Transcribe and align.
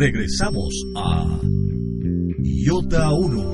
Regresamos 0.00 0.74
a 0.94 1.40
Iota 2.42 3.10
1. 3.12 3.52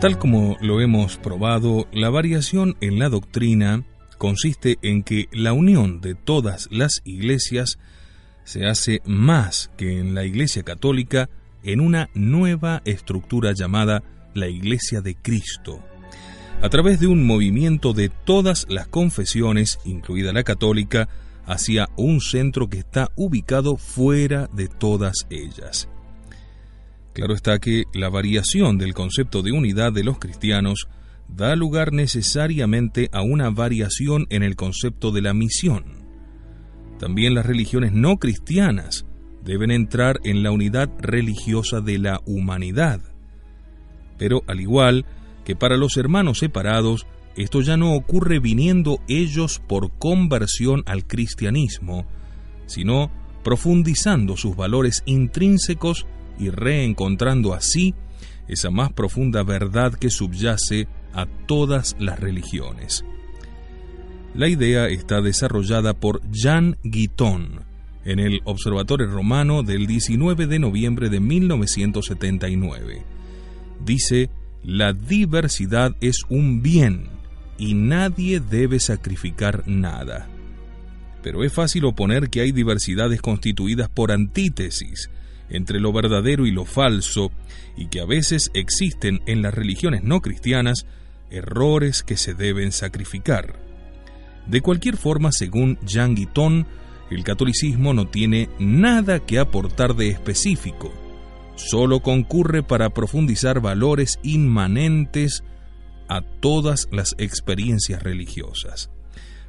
Tal 0.00 0.18
como 0.18 0.56
lo 0.60 0.80
hemos 0.80 1.16
probado, 1.16 1.88
la 1.92 2.10
variación 2.10 2.76
en 2.80 2.98
la 2.98 3.08
doctrina 3.08 3.84
consiste 4.18 4.76
en 4.82 5.02
que 5.02 5.28
la 5.32 5.54
unión 5.54 6.00
de 6.00 6.14
todas 6.14 6.68
las 6.70 7.00
iglesias 7.04 7.78
se 8.46 8.64
hace 8.64 9.02
más 9.04 9.70
que 9.76 9.98
en 9.98 10.14
la 10.14 10.24
Iglesia 10.24 10.62
Católica 10.62 11.28
en 11.64 11.80
una 11.80 12.08
nueva 12.14 12.80
estructura 12.84 13.52
llamada 13.52 14.04
la 14.34 14.46
Iglesia 14.48 15.00
de 15.00 15.16
Cristo, 15.16 15.82
a 16.62 16.68
través 16.68 17.00
de 17.00 17.08
un 17.08 17.26
movimiento 17.26 17.92
de 17.92 18.08
todas 18.08 18.66
las 18.68 18.86
confesiones, 18.86 19.80
incluida 19.84 20.32
la 20.32 20.44
católica, 20.44 21.08
hacia 21.44 21.88
un 21.96 22.20
centro 22.20 22.68
que 22.68 22.78
está 22.78 23.10
ubicado 23.16 23.76
fuera 23.76 24.48
de 24.52 24.68
todas 24.68 25.26
ellas. 25.28 25.88
Claro 27.14 27.34
está 27.34 27.58
que 27.58 27.84
la 27.94 28.10
variación 28.10 28.78
del 28.78 28.94
concepto 28.94 29.42
de 29.42 29.50
unidad 29.50 29.92
de 29.92 30.04
los 30.04 30.18
cristianos 30.18 30.86
da 31.26 31.56
lugar 31.56 31.92
necesariamente 31.92 33.08
a 33.10 33.22
una 33.22 33.50
variación 33.50 34.26
en 34.30 34.44
el 34.44 34.54
concepto 34.54 35.10
de 35.10 35.22
la 35.22 35.34
misión. 35.34 36.05
También 36.98 37.34
las 37.34 37.46
religiones 37.46 37.92
no 37.92 38.16
cristianas 38.16 39.06
deben 39.44 39.70
entrar 39.70 40.18
en 40.24 40.42
la 40.42 40.50
unidad 40.50 40.90
religiosa 40.98 41.80
de 41.80 41.98
la 41.98 42.20
humanidad. 42.26 43.00
Pero 44.18 44.42
al 44.46 44.60
igual 44.60 45.04
que 45.44 45.54
para 45.54 45.76
los 45.76 45.96
hermanos 45.96 46.38
separados, 46.38 47.06
esto 47.36 47.60
ya 47.60 47.76
no 47.76 47.94
ocurre 47.94 48.40
viniendo 48.40 48.98
ellos 49.08 49.60
por 49.66 49.92
conversión 49.98 50.82
al 50.86 51.06
cristianismo, 51.06 52.06
sino 52.66 53.10
profundizando 53.44 54.36
sus 54.36 54.56
valores 54.56 55.02
intrínsecos 55.06 56.06
y 56.38 56.50
reencontrando 56.50 57.54
así 57.54 57.94
esa 58.48 58.70
más 58.70 58.92
profunda 58.92 59.42
verdad 59.42 59.94
que 59.94 60.10
subyace 60.10 60.88
a 61.12 61.26
todas 61.46 61.96
las 61.98 62.18
religiones. 62.18 63.04
La 64.36 64.48
idea 64.48 64.88
está 64.88 65.22
desarrollada 65.22 65.94
por 65.94 66.20
Jean 66.30 66.76
Guiton 66.82 67.64
en 68.04 68.18
el 68.18 68.42
Observatorio 68.44 69.06
Romano 69.06 69.62
del 69.62 69.86
19 69.86 70.46
de 70.46 70.58
noviembre 70.58 71.08
de 71.08 71.20
1979. 71.20 73.02
Dice, 73.82 74.28
la 74.62 74.92
diversidad 74.92 75.96
es 76.02 76.18
un 76.28 76.60
bien 76.60 77.08
y 77.56 77.72
nadie 77.72 78.40
debe 78.40 78.78
sacrificar 78.78 79.66
nada. 79.66 80.28
Pero 81.22 81.42
es 81.42 81.54
fácil 81.54 81.86
oponer 81.86 82.28
que 82.28 82.42
hay 82.42 82.52
diversidades 82.52 83.22
constituidas 83.22 83.88
por 83.88 84.12
antítesis, 84.12 85.08
entre 85.48 85.80
lo 85.80 85.94
verdadero 85.94 86.44
y 86.44 86.50
lo 86.50 86.66
falso, 86.66 87.32
y 87.74 87.86
que 87.86 88.00
a 88.00 88.04
veces 88.04 88.50
existen 88.52 89.22
en 89.24 89.40
las 89.40 89.54
religiones 89.54 90.02
no 90.02 90.20
cristianas 90.20 90.84
errores 91.30 92.02
que 92.02 92.18
se 92.18 92.34
deben 92.34 92.70
sacrificar. 92.70 93.65
De 94.46 94.60
cualquier 94.60 94.96
forma, 94.96 95.32
según 95.32 95.78
Jean 95.84 96.14
Guiton, 96.14 96.66
el 97.10 97.24
catolicismo 97.24 97.94
no 97.94 98.08
tiene 98.08 98.48
nada 98.58 99.20
que 99.20 99.38
aportar 99.38 99.94
de 99.94 100.08
específico, 100.08 100.92
solo 101.56 102.00
concurre 102.00 102.62
para 102.62 102.90
profundizar 102.90 103.60
valores 103.60 104.18
inmanentes 104.22 105.44
a 106.08 106.20
todas 106.20 106.88
las 106.90 107.14
experiencias 107.18 108.02
religiosas. 108.02 108.90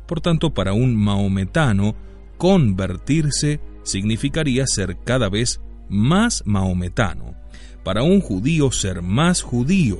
Por 0.08 0.22
tanto, 0.22 0.54
para 0.54 0.74
un 0.74 0.96
maometano, 0.96 1.96
convertirse 2.38 3.60
significaría 3.84 4.66
ser 4.68 4.98
cada 5.04 5.30
vez 5.30 5.62
más 5.90 6.44
maometano, 6.46 7.36
para 7.84 8.04
un 8.04 8.22
judío 8.22 8.72
ser 8.72 9.02
más 9.02 9.42
judío, 9.42 10.00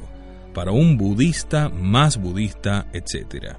para 0.54 0.72
un 0.72 0.98
budista 0.98 1.70
más 1.70 2.18
budista, 2.18 2.88
etc. 2.94 3.58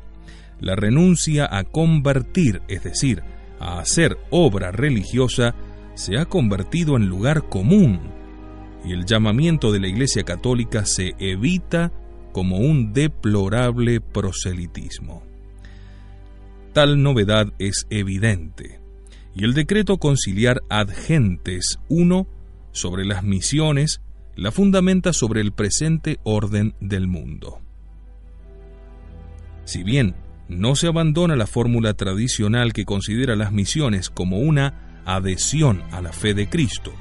La 0.60 0.74
renuncia 0.74 1.48
a 1.50 1.64
convertir, 1.64 2.62
es 2.68 2.82
decir, 2.82 3.22
a 3.60 3.78
hacer 3.78 4.18
obra 4.30 4.70
religiosa, 4.70 5.54
se 5.94 6.18
ha 6.18 6.26
convertido 6.26 6.96
en 6.96 7.06
lugar 7.06 7.48
común 7.48 8.00
y 8.84 8.92
el 8.92 9.04
llamamiento 9.04 9.72
de 9.72 9.80
la 9.80 9.88
Iglesia 9.88 10.22
Católica 10.22 10.84
se 10.84 11.14
evita 11.18 11.92
como 12.32 12.58
un 12.58 12.92
deplorable 12.92 14.00
proselitismo. 14.00 15.22
Tal 16.72 17.02
novedad 17.02 17.52
es 17.58 17.86
evidente 17.90 18.80
y 19.34 19.44
el 19.44 19.54
decreto 19.54 19.98
conciliar 19.98 20.62
ad 20.68 20.88
gentes 20.88 21.78
1 21.88 22.26
sobre 22.72 23.04
las 23.04 23.22
misiones 23.22 24.00
la 24.36 24.52
fundamenta 24.52 25.12
sobre 25.12 25.40
el 25.40 25.52
presente 25.52 26.20
orden 26.22 26.74
del 26.80 27.08
mundo. 27.08 27.58
Si 29.64 29.82
bien 29.82 30.14
no 30.48 30.74
se 30.76 30.86
abandona 30.86 31.36
la 31.36 31.46
fórmula 31.46 31.94
tradicional 31.94 32.72
que 32.72 32.84
considera 32.84 33.36
las 33.36 33.52
misiones 33.52 34.10
como 34.10 34.38
una 34.38 35.02
adhesión 35.04 35.82
a 35.92 36.00
la 36.00 36.12
fe 36.12 36.34
de 36.34 36.48
Cristo, 36.48 36.92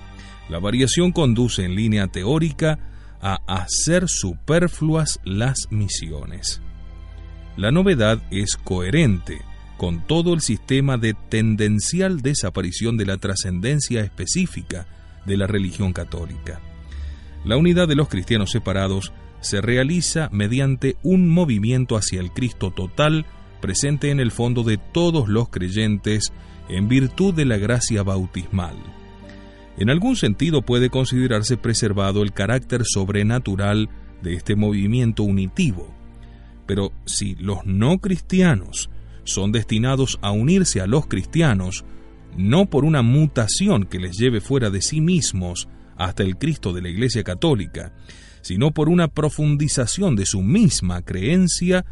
la 0.49 0.59
variación 0.59 1.11
conduce 1.11 1.65
en 1.65 1.75
línea 1.75 2.07
teórica 2.07 2.79
a 3.21 3.39
hacer 3.47 4.07
superfluas 4.07 5.19
las 5.25 5.67
misiones. 5.71 6.61
La 7.57 7.71
novedad 7.71 8.21
es 8.31 8.55
coherente 8.55 9.41
con 9.77 10.05
todo 10.07 10.33
el 10.33 10.41
sistema 10.41 10.97
de 10.97 11.13
tendencial 11.13 12.21
desaparición 12.21 12.97
de 12.97 13.05
la 13.05 13.17
trascendencia 13.17 14.01
específica 14.01 14.87
de 15.25 15.37
la 15.37 15.47
religión 15.47 15.93
católica. 15.93 16.61
La 17.43 17.57
unidad 17.57 17.87
de 17.87 17.95
los 17.95 18.07
cristianos 18.07 18.51
separados 18.51 19.11
se 19.41 19.61
realiza 19.61 20.29
mediante 20.31 20.97
un 21.03 21.29
movimiento 21.29 21.95
hacia 21.95 22.19
el 22.19 22.31
Cristo 22.31 22.71
total 22.71 23.25
presente 23.59 24.11
en 24.11 24.19
el 24.19 24.31
fondo 24.31 24.63
de 24.63 24.77
todos 24.77 25.27
los 25.27 25.49
creyentes 25.49 26.31
en 26.69 26.87
virtud 26.87 27.33
de 27.33 27.45
la 27.45 27.57
gracia 27.57 28.03
bautismal. 28.03 28.75
En 29.77 29.89
algún 29.89 30.15
sentido 30.15 30.63
puede 30.63 30.89
considerarse 30.89 31.57
preservado 31.57 32.23
el 32.23 32.33
carácter 32.33 32.83
sobrenatural 32.83 33.89
de 34.21 34.33
este 34.33 34.55
movimiento 34.55 35.23
unitivo, 35.23 35.93
pero 36.65 36.91
si 37.05 37.35
los 37.35 37.65
no 37.65 37.99
cristianos 37.99 38.89
son 39.23 39.51
destinados 39.51 40.17
a 40.21 40.31
unirse 40.31 40.81
a 40.81 40.87
los 40.87 41.05
cristianos, 41.07 41.85
no 42.35 42.69
por 42.69 42.85
una 42.85 43.01
mutación 43.01 43.85
que 43.85 43.99
les 43.99 44.17
lleve 44.17 44.41
fuera 44.41 44.69
de 44.69 44.81
sí 44.81 45.01
mismos 45.01 45.67
hasta 45.97 46.23
el 46.23 46.37
Cristo 46.37 46.73
de 46.73 46.81
la 46.81 46.89
Iglesia 46.89 47.23
Católica, 47.23 47.93
sino 48.41 48.71
por 48.71 48.89
una 48.89 49.07
profundización 49.07 50.15
de 50.15 50.25
su 50.25 50.41
misma 50.41 51.01
creencia, 51.01 51.85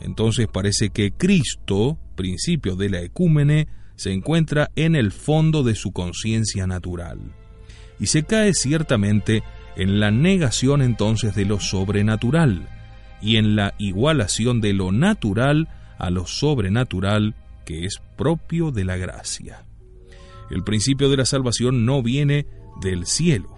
entonces 0.00 0.48
parece 0.48 0.90
que 0.90 1.12
Cristo, 1.12 1.98
principio 2.16 2.76
de 2.76 2.90
la 2.90 3.02
ecúmene, 3.02 3.68
se 3.96 4.12
encuentra 4.12 4.70
en 4.76 4.96
el 4.96 5.12
fondo 5.12 5.62
de 5.62 5.74
su 5.74 5.92
conciencia 5.92 6.66
natural. 6.66 7.34
Y 7.98 8.06
se 8.06 8.22
cae 8.22 8.54
ciertamente 8.54 9.42
en 9.76 10.00
la 10.00 10.10
negación 10.10 10.80
entonces 10.80 11.34
de 11.34 11.44
lo 11.44 11.60
sobrenatural 11.60 12.68
y 13.20 13.36
en 13.36 13.56
la 13.56 13.74
igualación 13.78 14.60
de 14.60 14.72
lo 14.72 14.90
natural 14.90 15.68
a 15.98 16.10
lo 16.10 16.26
sobrenatural 16.26 17.34
que 17.66 17.84
es 17.84 18.00
propio 18.16 18.70
de 18.70 18.84
la 18.84 18.96
gracia. 18.96 19.66
El 20.50 20.64
principio 20.64 21.10
de 21.10 21.18
la 21.18 21.26
salvación 21.26 21.84
no 21.84 22.02
viene 22.02 22.46
del 22.80 23.06
cielo, 23.06 23.54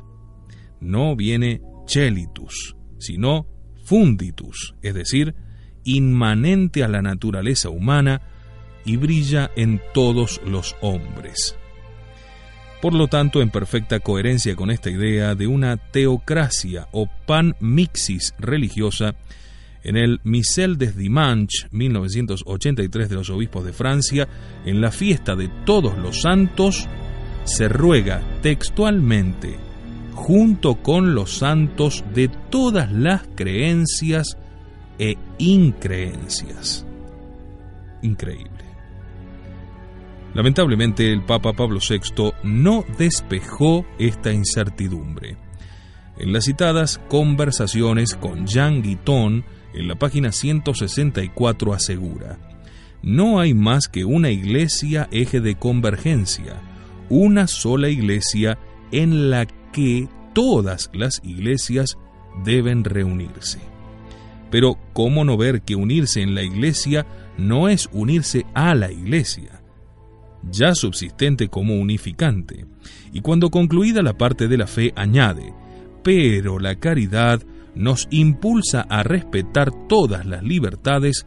no 0.81 1.14
viene 1.14 1.62
chelitus, 1.87 2.76
sino 2.99 3.46
funditus, 3.84 4.75
es 4.82 4.94
decir, 4.94 5.34
inmanente 5.84 6.84
a 6.84 6.88
la 6.88 7.02
naturaleza 7.02 7.70
humana 7.70 8.23
y 8.84 8.96
brilla 8.96 9.50
en 9.56 9.81
todos 9.94 10.40
los 10.44 10.76
hombres. 10.81 11.56
Por 12.81 12.94
lo 12.94 13.06
tanto, 13.06 13.40
en 13.40 13.50
perfecta 13.50 14.00
coherencia 14.00 14.56
con 14.56 14.70
esta 14.70 14.90
idea 14.90 15.37
de 15.37 15.46
una 15.46 15.76
teocracia 15.76 16.88
o 16.90 17.08
panmixis 17.26 18.34
religiosa, 18.40 19.14
en 19.84 19.96
el 19.96 20.20
Missel 20.25 20.79
des 20.79 20.96
Dimanches 20.96 21.73
1983 21.73 23.08
de 23.08 23.14
los 23.14 23.31
obispos 23.31 23.64
de 23.64 23.73
Francia, 23.73 24.28
en 24.64 24.81
la 24.81 24.90
fiesta 24.90 25.37
de 25.37 25.49
todos 25.64 25.96
los 25.96 26.23
santos, 26.23 26.88
se 27.44 27.69
ruega 27.69 28.20
textualmente, 28.43 29.56
junto 30.14 30.76
con 30.82 31.14
los 31.14 31.38
santos 31.38 32.05
de 32.12 32.28
todas 32.50 32.90
las 32.90 33.23
creencias 33.37 34.37
e 35.02 35.19
increencias. 35.38 36.87
Increíble. 38.02 38.64
Lamentablemente 40.32 41.12
el 41.12 41.25
Papa 41.25 41.54
Pablo 41.54 41.81
VI 41.81 42.32
no 42.44 42.84
despejó 42.99 43.84
esta 43.99 44.32
incertidumbre. 44.32 45.38
En 46.19 46.32
las 46.32 46.44
citadas 46.44 47.00
conversaciones 47.08 48.14
con 48.14 48.46
Jean 48.46 48.81
Guiton, 48.81 49.44
en 49.75 49.88
la 49.88 49.96
página 49.96 50.31
164 50.31 51.75
asegura, 51.75 52.38
no 53.02 53.40
hay 53.40 53.54
más 53.54 53.88
que 53.88 54.04
una 54.04 54.31
iglesia 54.31 55.08
eje 55.10 55.40
de 55.40 55.56
convergencia, 55.56 56.62
una 57.10 57.49
sola 57.49 57.88
iglesia 57.88 58.56
en 58.93 59.31
la 59.31 59.46
que 59.46 60.08
todas 60.32 60.90
las 60.93 61.20
iglesias 61.25 61.99
deben 62.44 62.84
reunirse. 62.84 63.71
Pero 64.52 64.78
¿cómo 64.93 65.25
no 65.25 65.37
ver 65.37 65.62
que 65.62 65.75
unirse 65.75 66.22
en 66.22 66.37
la 66.37 66.44
iglesia 66.44 67.04
no 67.37 67.69
es 67.69 67.88
unirse 67.93 68.46
a 68.54 68.76
la 68.76 68.93
iglesia? 68.93 69.62
ya 70.50 70.75
subsistente 70.75 71.49
como 71.49 71.76
unificante, 71.76 72.66
y 73.12 73.20
cuando 73.20 73.50
concluida 73.50 74.02
la 74.02 74.14
parte 74.14 74.49
de 74.49 74.56
la 74.56 74.66
fe 74.66 74.93
añade, 74.96 75.52
pero 76.02 76.58
la 76.58 76.76
caridad 76.76 77.43
nos 77.75 78.08
impulsa 78.10 78.82
a 78.82 79.02
respetar 79.02 79.70
todas 79.88 80.26
las 80.26 80.43
libertades, 80.43 81.26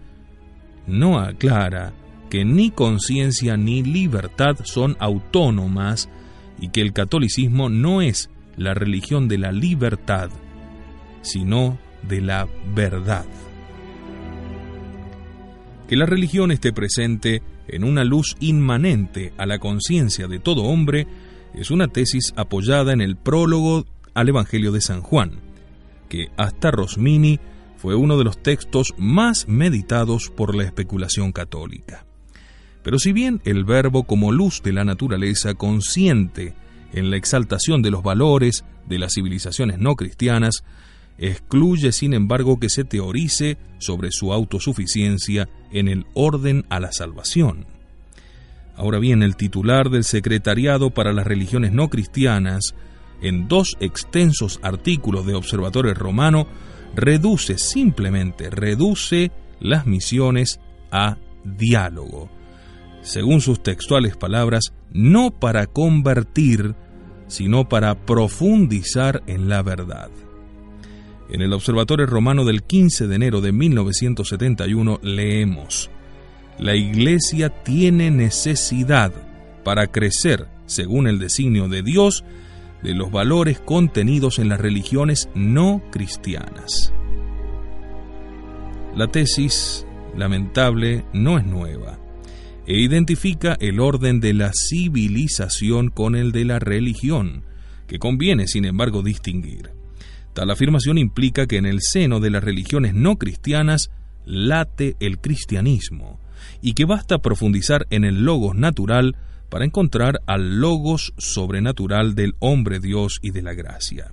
no 0.85 1.19
aclara 1.19 1.93
que 2.29 2.43
ni 2.43 2.71
conciencia 2.71 3.55
ni 3.55 3.83
libertad 3.83 4.57
son 4.63 4.97
autónomas 4.99 6.09
y 6.59 6.69
que 6.69 6.81
el 6.81 6.93
catolicismo 6.93 7.69
no 7.69 8.01
es 8.01 8.29
la 8.57 8.73
religión 8.73 9.27
de 9.27 9.37
la 9.37 9.51
libertad, 9.51 10.29
sino 11.21 11.77
de 12.07 12.21
la 12.21 12.47
verdad. 12.73 13.25
Que 15.87 15.95
la 15.95 16.05
religión 16.05 16.51
esté 16.51 16.73
presente 16.73 17.41
en 17.67 17.83
una 17.83 18.03
luz 18.03 18.35
inmanente 18.39 19.33
a 19.37 19.45
la 19.45 19.59
conciencia 19.59 20.27
de 20.27 20.39
todo 20.39 20.63
hombre 20.63 21.07
es 21.53 21.71
una 21.71 21.87
tesis 21.87 22.33
apoyada 22.35 22.93
en 22.93 23.01
el 23.01 23.15
prólogo 23.15 23.85
al 24.13 24.29
Evangelio 24.29 24.71
de 24.71 24.81
San 24.81 25.01
Juan, 25.01 25.39
que 26.09 26.29
hasta 26.37 26.71
Rosmini 26.71 27.39
fue 27.77 27.95
uno 27.95 28.17
de 28.17 28.23
los 28.23 28.41
textos 28.41 28.93
más 28.97 29.47
meditados 29.47 30.31
por 30.35 30.55
la 30.55 30.63
especulación 30.63 31.31
católica. 31.31 32.05
Pero 32.83 32.99
si 32.99 33.13
bien 33.13 33.41
el 33.45 33.63
verbo 33.63 34.03
como 34.03 34.31
luz 34.31 34.61
de 34.63 34.73
la 34.73 34.85
naturaleza 34.85 35.53
consciente 35.53 36.53
en 36.93 37.09
la 37.09 37.17
exaltación 37.17 37.81
de 37.81 37.91
los 37.91 38.03
valores 38.03 38.63
de 38.87 38.99
las 38.99 39.13
civilizaciones 39.13 39.79
no 39.79 39.95
cristianas, 39.95 40.63
excluye 41.17 41.91
sin 41.91 42.13
embargo 42.13 42.59
que 42.59 42.69
se 42.69 42.83
teorice 42.83 43.57
sobre 43.77 44.11
su 44.11 44.33
autosuficiencia 44.33 45.47
en 45.71 45.87
el 45.87 46.05
orden 46.13 46.65
a 46.69 46.79
la 46.79 46.91
salvación. 46.91 47.65
Ahora 48.75 48.99
bien, 48.99 49.23
el 49.23 49.35
titular 49.35 49.89
del 49.89 50.03
Secretariado 50.03 50.89
para 50.89 51.13
las 51.13 51.25
Religiones 51.25 51.71
No 51.71 51.89
Cristianas, 51.89 52.75
en 53.21 53.47
dos 53.47 53.77
extensos 53.79 54.59
artículos 54.61 55.25
de 55.25 55.35
Observatorio 55.35 55.93
Romano, 55.93 56.47
reduce, 56.93 57.57
simplemente 57.57 58.49
reduce 58.49 59.31
las 59.59 59.85
misiones 59.85 60.59
a 60.91 61.17
diálogo. 61.43 62.29
Según 63.01 63.39
sus 63.39 63.63
textuales 63.63 64.17
palabras, 64.17 64.73
no 64.91 65.31
para 65.31 65.67
convertir, 65.67 66.75
sino 67.27 67.69
para 67.69 67.95
profundizar 68.05 69.23
en 69.27 69.47
la 69.47 69.61
verdad. 69.61 70.09
En 71.29 71.41
el 71.41 71.53
Observatorio 71.53 72.05
Romano 72.05 72.45
del 72.45 72.63
15 72.63 73.07
de 73.07 73.15
enero 73.15 73.41
de 73.41 73.51
1971 73.51 74.99
leemos, 75.01 75.89
La 76.59 76.75
Iglesia 76.75 77.49
tiene 77.49 78.11
necesidad 78.11 79.11
para 79.63 79.87
crecer, 79.87 80.47
según 80.67 81.07
el 81.07 81.19
designio 81.19 81.67
de 81.67 81.81
Dios, 81.81 82.23
de 82.83 82.93
los 82.93 83.11
valores 83.11 83.59
contenidos 83.59 84.37
en 84.37 84.49
las 84.49 84.61
religiones 84.61 85.29
no 85.33 85.81
cristianas. 85.91 86.93
La 88.95 89.07
tesis, 89.07 89.85
lamentable, 90.15 91.05
no 91.11 91.37
es 91.37 91.45
nueva 91.45 91.99
e 92.67 92.79
identifica 92.79 93.57
el 93.59 93.79
orden 93.79 94.19
de 94.19 94.33
la 94.33 94.51
civilización 94.53 95.89
con 95.89 96.15
el 96.15 96.31
de 96.31 96.45
la 96.45 96.59
religión, 96.59 97.43
que 97.87 97.99
conviene, 97.99 98.47
sin 98.47 98.65
embargo, 98.65 99.03
distinguir. 99.03 99.74
Tal 100.35 100.51
afirmación 100.51 100.97
implica 100.97 101.47
que 101.47 101.55
en 101.55 101.65
el 101.65 101.79
seno 101.81 102.19
de 102.19 102.29
las 102.29 102.43
religiones 102.43 102.93
no 102.93 103.15
cristianas 103.15 103.89
late 104.25 104.97
el 104.99 105.19
cristianismo 105.19 106.19
y 106.61 106.73
que 106.73 106.83
basta 106.83 107.19
profundizar 107.19 107.87
en 107.89 108.03
el 108.03 108.25
logos 108.25 108.53
natural 108.53 109.15
para 109.49 109.63
encontrar 109.63 110.19
al 110.27 110.59
logos 110.59 111.13
sobrenatural 111.17 112.15
del 112.15 112.35
hombre 112.39 112.81
Dios 112.81 113.19
y 113.21 113.31
de 113.31 113.43
la 113.43 113.53
gracia. 113.53 114.11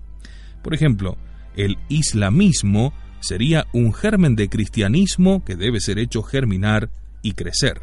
Por 0.63 0.75
ejemplo, 0.75 1.19
el 1.57 1.77
islamismo 1.89 2.93
sería 3.19 3.67
un 3.73 3.93
germen 3.93 4.37
de 4.37 4.49
cristianismo 4.49 5.45
que 5.45 5.57
debe 5.57 5.81
ser 5.81 5.99
hecho 5.99 6.23
germinar 6.23 6.89
y 7.23 7.33
crecer. 7.33 7.81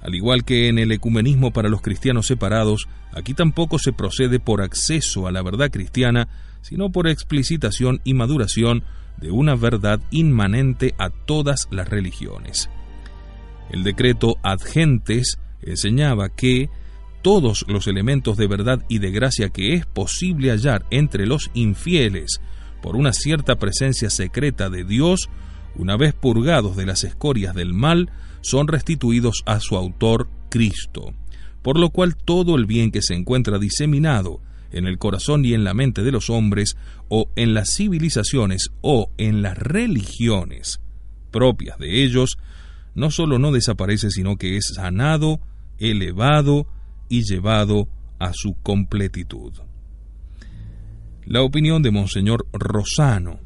Al 0.00 0.14
igual 0.14 0.44
que 0.44 0.68
en 0.68 0.78
el 0.78 0.92
ecumenismo 0.92 1.52
para 1.52 1.68
los 1.68 1.82
cristianos 1.82 2.28
separados, 2.28 2.86
aquí 3.12 3.34
tampoco 3.34 3.80
se 3.80 3.92
procede 3.92 4.38
por 4.38 4.62
acceso 4.62 5.26
a 5.26 5.32
la 5.32 5.42
verdad 5.42 5.68
cristiana, 5.72 6.28
sino 6.62 6.90
por 6.90 7.08
explicitación 7.08 8.00
y 8.04 8.14
maduración 8.14 8.84
de 9.18 9.30
una 9.30 9.54
verdad 9.54 10.00
inmanente 10.10 10.94
a 10.98 11.10
todas 11.10 11.68
las 11.70 11.88
religiones. 11.88 12.70
El 13.70 13.84
decreto 13.84 14.36
ad 14.42 14.60
gentes 14.60 15.38
enseñaba 15.62 16.28
que 16.30 16.70
todos 17.22 17.66
los 17.68 17.86
elementos 17.86 18.36
de 18.36 18.46
verdad 18.46 18.84
y 18.88 18.98
de 18.98 19.10
gracia 19.10 19.50
que 19.50 19.74
es 19.74 19.86
posible 19.86 20.50
hallar 20.50 20.86
entre 20.90 21.26
los 21.26 21.50
infieles 21.54 22.40
por 22.82 22.96
una 22.96 23.12
cierta 23.12 23.56
presencia 23.56 24.08
secreta 24.08 24.70
de 24.70 24.84
Dios, 24.84 25.28
una 25.76 25.96
vez 25.96 26.14
purgados 26.14 26.76
de 26.76 26.86
las 26.86 27.04
escorias 27.04 27.54
del 27.54 27.74
mal, 27.74 28.10
son 28.40 28.68
restituidos 28.68 29.42
a 29.44 29.60
su 29.60 29.76
autor 29.76 30.28
Cristo, 30.48 31.12
por 31.62 31.78
lo 31.78 31.90
cual 31.90 32.16
todo 32.16 32.56
el 32.56 32.64
bien 32.64 32.90
que 32.90 33.02
se 33.02 33.14
encuentra 33.14 33.58
diseminado 33.58 34.40
en 34.72 34.86
el 34.86 34.98
corazón 34.98 35.44
y 35.44 35.54
en 35.54 35.64
la 35.64 35.74
mente 35.74 36.02
de 36.02 36.12
los 36.12 36.30
hombres, 36.30 36.76
o 37.08 37.30
en 37.36 37.54
las 37.54 37.74
civilizaciones, 37.74 38.70
o 38.80 39.10
en 39.18 39.42
las 39.42 39.58
religiones 39.58 40.80
propias 41.30 41.78
de 41.78 42.02
ellos, 42.02 42.38
no 42.94 43.10
solo 43.10 43.38
no 43.38 43.52
desaparece, 43.52 44.10
sino 44.10 44.36
que 44.36 44.56
es 44.56 44.72
sanado, 44.74 45.40
elevado 45.78 46.66
y 47.08 47.22
llevado 47.22 47.88
a 48.18 48.32
su 48.34 48.54
completitud. 48.62 49.52
La 51.24 51.42
opinión 51.42 51.82
de 51.82 51.90
Monseñor 51.90 52.46
Rosano, 52.52 53.40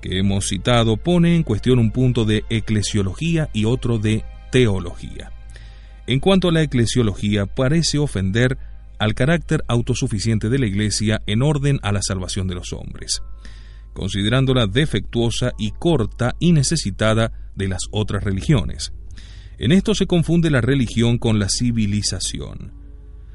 que 0.00 0.18
hemos 0.18 0.48
citado, 0.48 0.96
pone 0.96 1.36
en 1.36 1.44
cuestión 1.44 1.78
un 1.78 1.92
punto 1.92 2.24
de 2.24 2.44
eclesiología 2.50 3.48
y 3.52 3.64
otro 3.64 3.98
de 3.98 4.24
teología. 4.50 5.32
En 6.06 6.18
cuanto 6.18 6.48
a 6.48 6.52
la 6.52 6.62
eclesiología, 6.62 7.46
parece 7.46 7.98
ofender 7.98 8.58
al 9.02 9.16
carácter 9.16 9.64
autosuficiente 9.66 10.48
de 10.48 10.60
la 10.60 10.66
Iglesia 10.66 11.22
en 11.26 11.42
orden 11.42 11.80
a 11.82 11.90
la 11.90 12.02
salvación 12.02 12.46
de 12.46 12.54
los 12.54 12.72
hombres, 12.72 13.20
considerándola 13.94 14.68
defectuosa 14.68 15.50
y 15.58 15.72
corta 15.72 16.36
y 16.38 16.52
necesitada 16.52 17.32
de 17.56 17.66
las 17.66 17.80
otras 17.90 18.22
religiones. 18.22 18.92
En 19.58 19.72
esto 19.72 19.96
se 19.96 20.06
confunde 20.06 20.50
la 20.50 20.60
religión 20.60 21.18
con 21.18 21.40
la 21.40 21.48
civilización. 21.48 22.74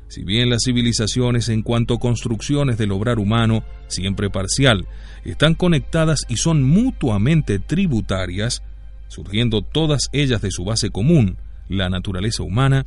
Si 0.08 0.24
bien 0.24 0.50
las 0.50 0.62
civilizaciones 0.64 1.50
en 1.50 1.64
cuanto 1.64 1.98
construcciones 1.98 2.78
del 2.78 2.94
obrar 2.94 3.20
humano, 3.20 3.66
siempre 3.88 4.30
parcial, 4.30 4.88
están 5.26 5.54
conectadas 5.54 6.22
y 6.30 6.38
son 6.38 6.64
mutuamente 6.64 7.60
tributarias, 7.60 8.64
surgiendo 9.10 9.64
todas 9.64 10.04
ellas 10.14 10.42
de 10.42 10.52
su 10.52 10.64
base 10.64 10.92
común, 10.92 11.36
la 11.68 11.90
naturaleza 11.90 12.44
humana, 12.44 12.86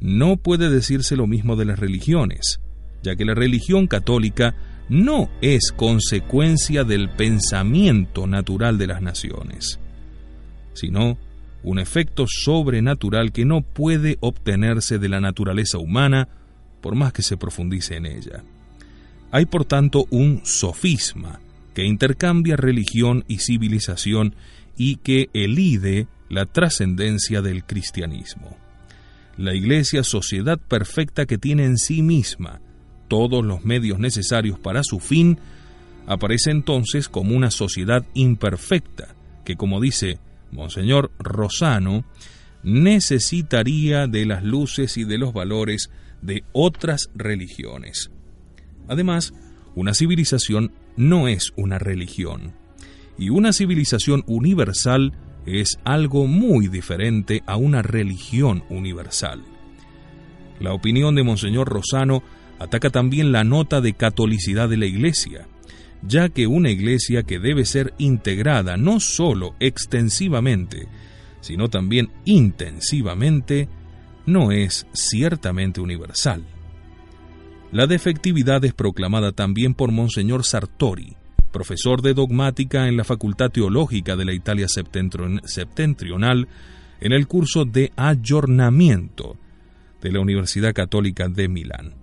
no 0.00 0.36
puede 0.36 0.70
decirse 0.70 1.16
lo 1.16 1.26
mismo 1.26 1.56
de 1.56 1.64
las 1.64 1.78
religiones, 1.78 2.60
ya 3.02 3.16
que 3.16 3.24
la 3.24 3.34
religión 3.34 3.86
católica 3.86 4.54
no 4.88 5.30
es 5.40 5.72
consecuencia 5.74 6.84
del 6.84 7.08
pensamiento 7.10 8.26
natural 8.26 8.78
de 8.78 8.86
las 8.86 9.02
naciones, 9.02 9.80
sino 10.74 11.18
un 11.62 11.78
efecto 11.78 12.26
sobrenatural 12.28 13.32
que 13.32 13.44
no 13.44 13.62
puede 13.62 14.18
obtenerse 14.20 14.98
de 14.98 15.08
la 15.08 15.20
naturaleza 15.20 15.78
humana 15.78 16.28
por 16.80 16.94
más 16.94 17.12
que 17.12 17.22
se 17.22 17.36
profundice 17.36 17.96
en 17.96 18.06
ella. 18.06 18.44
Hay 19.32 19.46
por 19.46 19.64
tanto 19.64 20.06
un 20.10 20.42
sofisma 20.44 21.40
que 21.74 21.84
intercambia 21.84 22.56
religión 22.56 23.24
y 23.26 23.38
civilización 23.38 24.36
y 24.76 24.96
que 24.96 25.28
elide 25.32 26.06
la 26.28 26.46
trascendencia 26.46 27.42
del 27.42 27.64
cristianismo 27.64 28.56
la 29.36 29.54
Iglesia 29.54 30.02
sociedad 30.02 30.58
perfecta 30.58 31.26
que 31.26 31.38
tiene 31.38 31.64
en 31.64 31.76
sí 31.76 32.02
misma 32.02 32.60
todos 33.08 33.44
los 33.44 33.64
medios 33.64 33.98
necesarios 33.98 34.58
para 34.58 34.82
su 34.82 34.98
fin, 34.98 35.38
aparece 36.06 36.50
entonces 36.50 37.08
como 37.08 37.36
una 37.36 37.50
sociedad 37.50 38.04
imperfecta, 38.14 39.14
que 39.44 39.56
como 39.56 39.80
dice 39.80 40.18
Monseñor 40.50 41.12
Rosano, 41.18 42.04
necesitaría 42.62 44.06
de 44.06 44.26
las 44.26 44.42
luces 44.42 44.96
y 44.96 45.04
de 45.04 45.18
los 45.18 45.32
valores 45.32 45.90
de 46.22 46.44
otras 46.52 47.10
religiones. 47.14 48.10
Además, 48.88 49.34
una 49.74 49.94
civilización 49.94 50.72
no 50.96 51.28
es 51.28 51.52
una 51.56 51.78
religión, 51.78 52.54
y 53.18 53.30
una 53.30 53.52
civilización 53.52 54.24
universal 54.26 55.12
es 55.46 55.78
algo 55.84 56.26
muy 56.26 56.68
diferente 56.68 57.42
a 57.46 57.56
una 57.56 57.82
religión 57.82 58.64
universal. 58.68 59.42
La 60.60 60.72
opinión 60.72 61.14
de 61.14 61.22
Monseñor 61.22 61.68
Rosano 61.68 62.22
ataca 62.58 62.90
también 62.90 63.32
la 63.32 63.44
nota 63.44 63.80
de 63.80 63.94
catolicidad 63.94 64.68
de 64.68 64.76
la 64.76 64.86
Iglesia, 64.86 65.46
ya 66.02 66.28
que 66.28 66.46
una 66.46 66.70
Iglesia 66.70 67.22
que 67.22 67.38
debe 67.38 67.64
ser 67.64 67.94
integrada 67.98 68.76
no 68.76 69.00
sólo 69.00 69.54
extensivamente, 69.60 70.88
sino 71.40 71.68
también 71.68 72.10
intensivamente, 72.24 73.68
no 74.26 74.50
es 74.50 74.86
ciertamente 74.92 75.80
universal. 75.80 76.44
La 77.72 77.86
defectividad 77.86 78.64
es 78.64 78.74
proclamada 78.74 79.32
también 79.32 79.74
por 79.74 79.92
Monseñor 79.92 80.44
Sartori, 80.44 81.16
profesor 81.56 82.02
de 82.02 82.12
dogmática 82.12 82.86
en 82.86 82.98
la 82.98 83.04
Facultad 83.04 83.48
Teológica 83.48 84.14
de 84.14 84.26
la 84.26 84.34
Italia 84.34 84.66
Septentrional, 84.68 86.48
en 87.00 87.12
el 87.12 87.26
curso 87.26 87.64
de 87.64 87.92
ayornamiento 87.96 89.38
de 90.02 90.12
la 90.12 90.20
Universidad 90.20 90.74
Católica 90.74 91.28
de 91.28 91.48
Milán. 91.48 91.94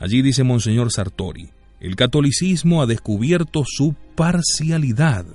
Allí 0.00 0.20
dice 0.20 0.42
Monseñor 0.42 0.90
Sartori, 0.90 1.50
el 1.78 1.94
catolicismo 1.94 2.82
ha 2.82 2.86
descubierto 2.86 3.62
su 3.64 3.94
parcialidad, 4.16 5.26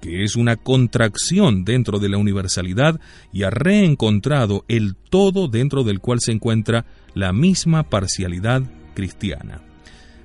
que 0.00 0.22
es 0.22 0.36
una 0.36 0.54
contracción 0.54 1.64
dentro 1.64 1.98
de 1.98 2.10
la 2.10 2.18
universalidad 2.18 3.00
y 3.32 3.42
ha 3.42 3.50
reencontrado 3.50 4.64
el 4.68 4.94
todo 4.94 5.48
dentro 5.48 5.82
del 5.82 5.98
cual 5.98 6.20
se 6.20 6.30
encuentra 6.30 6.86
la 7.14 7.32
misma 7.32 7.82
parcialidad 7.82 8.62
cristiana. 8.94 9.67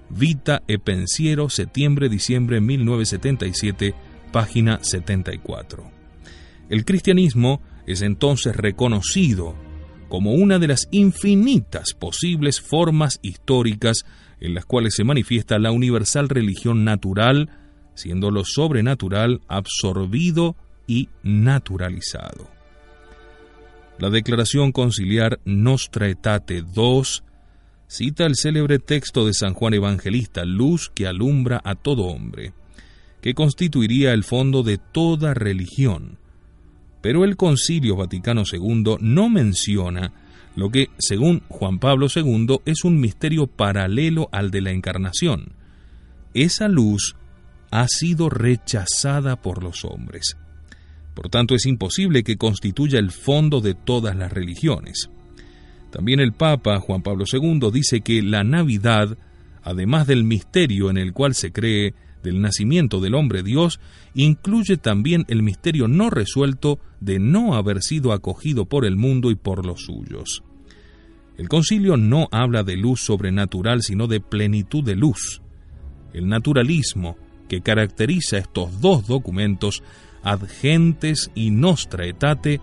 Vita 0.09 0.63
e 0.67 0.79
Pensiero, 0.79 1.49
septiembre-diciembre 1.49 2.61
1977, 2.61 3.95
página 4.31 4.79
74. 4.83 5.91
El 6.69 6.85
cristianismo 6.85 7.61
es 7.85 8.01
entonces 8.01 8.55
reconocido 8.55 9.55
como 10.09 10.33
una 10.33 10.59
de 10.59 10.67
las 10.67 10.87
infinitas 10.91 11.93
posibles 11.93 12.61
formas 12.61 13.19
históricas 13.23 14.05
en 14.39 14.53
las 14.53 14.65
cuales 14.65 14.93
se 14.95 15.03
manifiesta 15.03 15.57
la 15.57 15.71
universal 15.71 16.29
religión 16.29 16.83
natural, 16.83 17.49
siendo 17.95 18.29
lo 18.29 18.43
sobrenatural 18.45 19.41
absorbido 19.47 20.55
y 20.85 21.09
naturalizado. 21.23 22.47
La 23.99 24.09
declaración 24.09 24.71
conciliar 24.71 25.39
Nostra 25.45 26.07
Aetate 26.07 26.57
II 26.75 27.03
cita 27.93 28.25
el 28.25 28.35
célebre 28.35 28.79
texto 28.79 29.23
de 29.27 29.35
San 29.35 29.53
Juan 29.53 29.75
Evangelista, 29.75 30.45
luz 30.45 30.89
que 30.95 31.05
alumbra 31.05 31.61
a 31.63 31.75
todo 31.75 32.05
hombre, 32.05 32.51
que 33.21 33.35
constituiría 33.35 34.13
el 34.13 34.23
fondo 34.23 34.63
de 34.63 34.79
toda 34.79 35.35
religión. 35.35 36.17
Pero 37.03 37.23
el 37.23 37.37
Concilio 37.37 37.95
Vaticano 37.95 38.45
II 38.51 38.97
no 38.99 39.29
menciona 39.29 40.11
lo 40.55 40.71
que, 40.71 40.87
según 40.97 41.43
Juan 41.49 41.77
Pablo 41.77 42.07
II, 42.13 42.61
es 42.65 42.83
un 42.83 42.99
misterio 42.99 43.45
paralelo 43.45 44.27
al 44.31 44.49
de 44.49 44.61
la 44.61 44.71
Encarnación. 44.71 45.53
Esa 46.33 46.67
luz 46.67 47.15
ha 47.69 47.87
sido 47.87 48.29
rechazada 48.31 49.39
por 49.39 49.61
los 49.61 49.85
hombres. 49.85 50.35
Por 51.13 51.29
tanto, 51.29 51.53
es 51.53 51.67
imposible 51.67 52.23
que 52.23 52.37
constituya 52.37 52.97
el 52.97 53.11
fondo 53.11 53.61
de 53.61 53.75
todas 53.75 54.15
las 54.15 54.33
religiones. 54.33 55.11
También 55.93 56.19
el 56.19 56.33
Papa 56.33 56.79
Juan 56.79 57.03
Pablo 57.03 57.23
II 57.31 57.69
dice 57.71 58.01
que 58.01 58.23
la 58.23 58.43
Navidad, 58.43 59.15
además 59.61 60.07
del 60.07 60.23
misterio 60.23 60.89
en 60.89 60.97
el 60.97 61.13
cual 61.13 61.35
se 61.35 61.51
cree 61.51 61.93
del 62.23 62.41
nacimiento 62.41 62.99
del 62.99 63.13
hombre 63.13 63.43
Dios, 63.43 63.79
incluye 64.15 64.77
también 64.77 65.23
el 65.27 65.43
misterio 65.43 65.87
no 65.87 66.09
resuelto 66.09 66.79
de 66.99 67.19
no 67.19 67.53
haber 67.53 67.83
sido 67.83 68.11
acogido 68.11 68.65
por 68.65 68.85
el 68.85 68.95
mundo 68.95 69.29
y 69.29 69.35
por 69.35 69.67
los 69.67 69.81
suyos. 69.81 70.41
El 71.37 71.47
concilio 71.47 71.95
no 71.95 72.27
habla 72.31 72.63
de 72.63 72.75
luz 72.75 73.01
sobrenatural, 73.01 73.83
sino 73.83 74.07
de 74.07 74.19
plenitud 74.19 74.83
de 74.83 74.95
luz. 74.95 75.43
El 76.11 76.27
naturalismo 76.27 77.17
que 77.47 77.61
caracteriza 77.61 78.39
estos 78.39 78.81
dos 78.81 79.05
documentos, 79.05 79.83
ad 80.23 80.41
gentes 80.59 81.29
y 81.35 81.51
nostra 81.51 82.07
etate, 82.07 82.61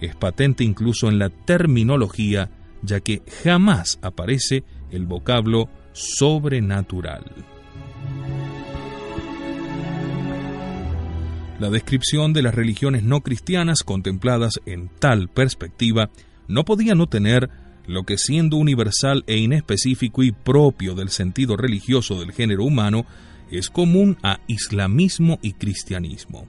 es 0.00 0.14
patente 0.14 0.62
incluso 0.62 1.08
en 1.08 1.18
la 1.18 1.30
terminología 1.30 2.48
ya 2.82 3.00
que 3.00 3.22
jamás 3.42 3.98
aparece 4.02 4.64
el 4.90 5.06
vocablo 5.06 5.68
sobrenatural. 5.92 7.24
La 11.58 11.68
descripción 11.68 12.32
de 12.32 12.42
las 12.42 12.54
religiones 12.54 13.02
no 13.02 13.20
cristianas 13.20 13.82
contempladas 13.82 14.54
en 14.64 14.88
tal 14.88 15.28
perspectiva 15.28 16.10
no 16.48 16.64
podía 16.64 16.94
no 16.94 17.06
tener 17.06 17.50
lo 17.86 18.04
que 18.04 18.18
siendo 18.18 18.56
universal 18.56 19.24
e 19.26 19.36
inespecífico 19.36 20.22
y 20.22 20.32
propio 20.32 20.94
del 20.94 21.10
sentido 21.10 21.56
religioso 21.56 22.20
del 22.20 22.32
género 22.32 22.64
humano, 22.64 23.04
es 23.50 23.68
común 23.68 24.16
a 24.22 24.40
islamismo 24.46 25.38
y 25.42 25.52
cristianismo. 25.54 26.46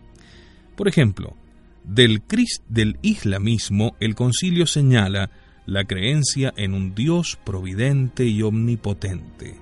Por 0.75 0.87
ejemplo, 0.87 1.35
del, 1.83 2.21
del 2.69 2.97
islamismo 3.01 3.95
el 3.99 4.15
concilio 4.15 4.67
señala 4.67 5.31
la 5.65 5.85
creencia 5.85 6.53
en 6.57 6.73
un 6.73 6.95
Dios 6.95 7.37
providente 7.43 8.25
y 8.25 8.41
omnipotente, 8.41 9.55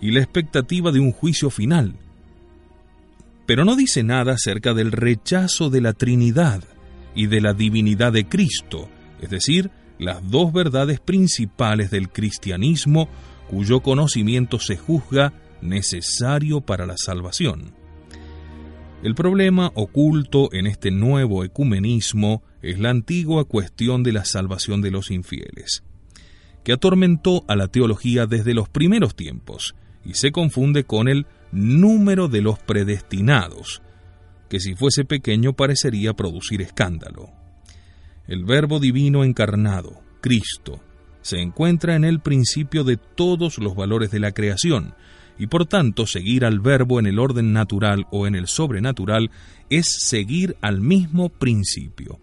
y 0.00 0.10
la 0.10 0.20
expectativa 0.20 0.90
de 0.92 1.00
un 1.00 1.12
juicio 1.12 1.50
final. 1.50 1.94
Pero 3.46 3.64
no 3.64 3.76
dice 3.76 4.02
nada 4.02 4.32
acerca 4.32 4.74
del 4.74 4.92
rechazo 4.92 5.70
de 5.70 5.80
la 5.80 5.92
Trinidad 5.92 6.64
y 7.14 7.26
de 7.26 7.40
la 7.40 7.52
divinidad 7.52 8.12
de 8.12 8.26
Cristo, 8.26 8.88
es 9.20 9.30
decir, 9.30 9.70
las 9.98 10.28
dos 10.28 10.52
verdades 10.52 10.98
principales 11.00 11.90
del 11.90 12.08
cristianismo 12.08 13.08
cuyo 13.48 13.80
conocimiento 13.80 14.58
se 14.58 14.76
juzga 14.76 15.32
necesario 15.62 16.60
para 16.60 16.86
la 16.86 16.96
salvación. 16.96 17.72
El 19.02 19.14
problema 19.14 19.70
oculto 19.74 20.48
en 20.52 20.66
este 20.66 20.90
nuevo 20.90 21.44
ecumenismo 21.44 22.42
es 22.64 22.78
la 22.78 22.88
antigua 22.88 23.44
cuestión 23.44 24.02
de 24.02 24.12
la 24.12 24.24
salvación 24.24 24.80
de 24.80 24.90
los 24.90 25.10
infieles, 25.10 25.82
que 26.64 26.72
atormentó 26.72 27.44
a 27.46 27.56
la 27.56 27.68
teología 27.68 28.26
desde 28.26 28.54
los 28.54 28.70
primeros 28.70 29.14
tiempos 29.14 29.74
y 30.02 30.14
se 30.14 30.32
confunde 30.32 30.84
con 30.84 31.08
el 31.08 31.26
número 31.52 32.28
de 32.28 32.40
los 32.40 32.58
predestinados, 32.58 33.82
que 34.48 34.60
si 34.60 34.74
fuese 34.74 35.04
pequeño 35.04 35.52
parecería 35.52 36.14
producir 36.14 36.62
escándalo. 36.62 37.32
El 38.26 38.44
Verbo 38.44 38.80
Divino 38.80 39.24
encarnado, 39.24 40.00
Cristo, 40.22 40.80
se 41.20 41.40
encuentra 41.40 41.96
en 41.96 42.04
el 42.04 42.20
principio 42.20 42.82
de 42.82 42.96
todos 42.96 43.58
los 43.58 43.76
valores 43.76 44.10
de 44.10 44.20
la 44.20 44.32
creación, 44.32 44.94
y 45.38 45.48
por 45.48 45.66
tanto 45.66 46.06
seguir 46.06 46.46
al 46.46 46.60
verbo 46.60 47.00
en 47.00 47.06
el 47.06 47.18
orden 47.18 47.52
natural 47.52 48.06
o 48.10 48.26
en 48.26 48.36
el 48.36 48.46
sobrenatural 48.46 49.30
es 49.68 49.86
seguir 49.98 50.56
al 50.60 50.80
mismo 50.80 51.28
principio 51.28 52.20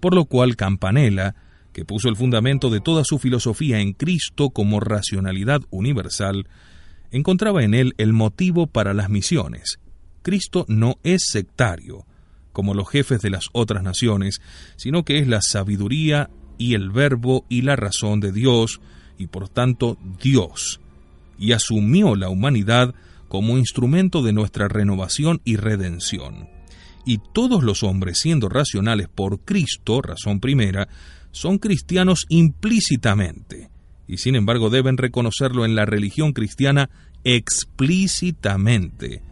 por 0.00 0.14
lo 0.14 0.24
cual 0.24 0.56
Campanella, 0.56 1.34
que 1.72 1.84
puso 1.84 2.08
el 2.08 2.16
fundamento 2.16 2.70
de 2.70 2.80
toda 2.80 3.04
su 3.04 3.18
filosofía 3.18 3.80
en 3.80 3.92
Cristo 3.92 4.50
como 4.50 4.80
racionalidad 4.80 5.62
universal, 5.70 6.48
encontraba 7.10 7.62
en 7.62 7.74
él 7.74 7.94
el 7.98 8.12
motivo 8.12 8.66
para 8.66 8.94
las 8.94 9.08
misiones. 9.10 9.78
Cristo 10.22 10.64
no 10.68 10.96
es 11.04 11.22
sectario, 11.26 12.04
como 12.52 12.74
los 12.74 12.88
jefes 12.88 13.20
de 13.22 13.30
las 13.30 13.48
otras 13.52 13.82
naciones, 13.82 14.40
sino 14.76 15.04
que 15.04 15.18
es 15.18 15.28
la 15.28 15.40
sabiduría 15.40 16.30
y 16.58 16.74
el 16.74 16.90
verbo 16.90 17.44
y 17.48 17.62
la 17.62 17.76
razón 17.76 18.20
de 18.20 18.32
Dios, 18.32 18.80
y 19.16 19.28
por 19.28 19.48
tanto 19.48 19.96
Dios, 20.20 20.80
y 21.38 21.52
asumió 21.52 22.16
la 22.16 22.28
humanidad 22.28 22.94
como 23.28 23.58
instrumento 23.58 24.22
de 24.22 24.32
nuestra 24.32 24.68
renovación 24.68 25.40
y 25.44 25.56
redención 25.56 26.57
y 27.08 27.16
todos 27.32 27.64
los 27.64 27.82
hombres 27.84 28.18
siendo 28.18 28.50
racionales 28.50 29.08
por 29.08 29.40
Cristo, 29.40 30.02
razón 30.02 30.40
primera, 30.40 30.88
son 31.30 31.56
cristianos 31.56 32.26
implícitamente, 32.28 33.70
y 34.06 34.18
sin 34.18 34.36
embargo 34.36 34.68
deben 34.68 34.98
reconocerlo 34.98 35.64
en 35.64 35.74
la 35.74 35.86
religión 35.86 36.34
cristiana 36.34 36.90
explícitamente, 37.24 39.22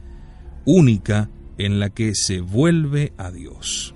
única 0.64 1.28
en 1.58 1.78
la 1.78 1.90
que 1.90 2.14
se 2.14 2.40
vuelve 2.40 3.12
a 3.18 3.30
Dios. 3.30 3.94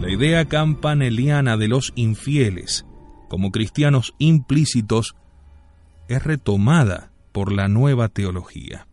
La 0.00 0.10
idea 0.10 0.44
campaneliana 0.46 1.56
de 1.56 1.68
los 1.68 1.92
infieles 1.94 2.84
como 3.28 3.52
cristianos 3.52 4.12
implícitos 4.18 5.14
es 6.08 6.20
retomada 6.24 7.12
por 7.30 7.52
la 7.52 7.68
nueva 7.68 8.08
teología, 8.08 8.88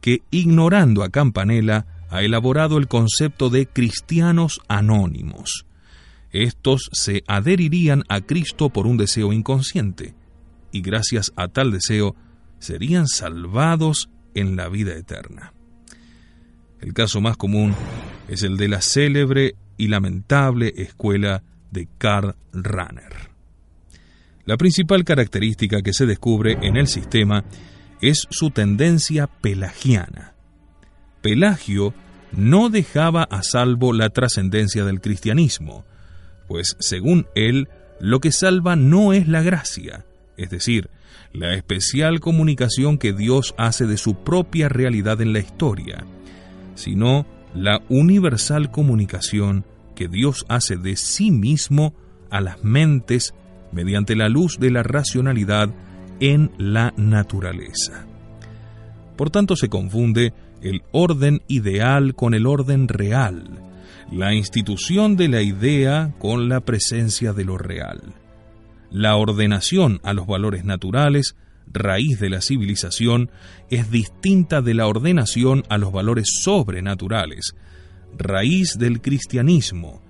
que 0.00 0.22
ignorando 0.32 1.04
a 1.04 1.10
Campanella 1.10 1.86
ha 2.10 2.22
elaborado 2.22 2.76
el 2.78 2.88
concepto 2.88 3.50
de 3.50 3.66
cristianos 3.66 4.60
anónimos, 4.68 5.64
estos 6.32 6.90
se 6.92 7.24
adherirían 7.26 8.04
a 8.08 8.20
Cristo 8.20 8.70
por 8.70 8.86
un 8.86 8.96
deseo 8.96 9.32
inconsciente, 9.32 10.14
y 10.70 10.80
gracias 10.80 11.32
a 11.34 11.48
tal 11.48 11.72
deseo 11.72 12.14
serían 12.60 13.08
salvados 13.08 14.10
en 14.34 14.54
la 14.54 14.68
vida 14.68 14.94
eterna. 14.94 15.52
El 16.80 16.94
caso 16.94 17.20
más 17.20 17.36
común 17.36 17.74
es 18.28 18.42
el 18.42 18.56
de 18.56 18.68
la 18.68 18.80
célebre 18.80 19.56
y 19.76 19.88
lamentable 19.88 20.72
escuela 20.76 21.42
de 21.72 21.88
Karl 21.98 22.36
Rahner. 22.52 23.30
La 24.44 24.56
principal 24.56 25.04
característica 25.04 25.82
que 25.82 25.92
se 25.92 26.06
descubre 26.06 26.58
en 26.62 26.76
el 26.76 26.86
sistema 26.86 27.44
es 28.00 28.26
su 28.30 28.50
tendencia 28.50 29.26
pelagiana. 29.26 30.34
Pelagio 31.22 31.94
no 32.32 32.68
dejaba 32.68 33.24
a 33.24 33.42
salvo 33.42 33.92
la 33.92 34.10
trascendencia 34.10 34.84
del 34.84 35.00
cristianismo, 35.00 35.84
pues 36.48 36.76
según 36.78 37.26
él, 37.34 37.68
lo 38.00 38.20
que 38.20 38.32
salva 38.32 38.76
no 38.76 39.12
es 39.12 39.28
la 39.28 39.42
gracia, 39.42 40.04
es 40.36 40.50
decir, 40.50 40.90
la 41.32 41.54
especial 41.54 42.20
comunicación 42.20 42.98
que 42.98 43.12
Dios 43.12 43.54
hace 43.58 43.86
de 43.86 43.96
su 43.96 44.16
propia 44.24 44.68
realidad 44.68 45.20
en 45.20 45.32
la 45.32 45.38
historia, 45.38 46.04
sino 46.74 47.26
la 47.54 47.82
universal 47.88 48.70
comunicación 48.70 49.64
que 49.94 50.08
Dios 50.08 50.46
hace 50.48 50.76
de 50.76 50.96
sí 50.96 51.30
mismo 51.30 51.94
a 52.30 52.40
las 52.40 52.64
mentes 52.64 53.34
mediante 53.72 54.16
la 54.16 54.28
luz 54.28 54.58
de 54.58 54.70
la 54.70 54.82
racionalidad 54.82 55.68
en 56.20 56.50
la 56.58 56.92
naturaleza. 56.96 58.06
Por 59.16 59.30
tanto 59.30 59.56
se 59.56 59.68
confunde 59.68 60.32
el 60.62 60.82
orden 60.92 61.42
ideal 61.48 62.14
con 62.14 62.34
el 62.34 62.46
orden 62.46 62.88
real, 62.88 63.60
la 64.10 64.34
institución 64.34 65.16
de 65.16 65.28
la 65.28 65.42
idea 65.42 66.14
con 66.18 66.48
la 66.48 66.60
presencia 66.60 67.32
de 67.32 67.44
lo 67.44 67.58
real. 67.58 68.00
La 68.90 69.16
ordenación 69.16 70.00
a 70.02 70.12
los 70.12 70.26
valores 70.26 70.64
naturales, 70.64 71.36
raíz 71.72 72.18
de 72.18 72.30
la 72.30 72.40
civilización, 72.40 73.30
es 73.70 73.90
distinta 73.90 74.62
de 74.62 74.74
la 74.74 74.86
ordenación 74.88 75.62
a 75.68 75.78
los 75.78 75.92
valores 75.92 76.28
sobrenaturales, 76.42 77.54
raíz 78.18 78.76
del 78.78 79.00
cristianismo, 79.00 80.02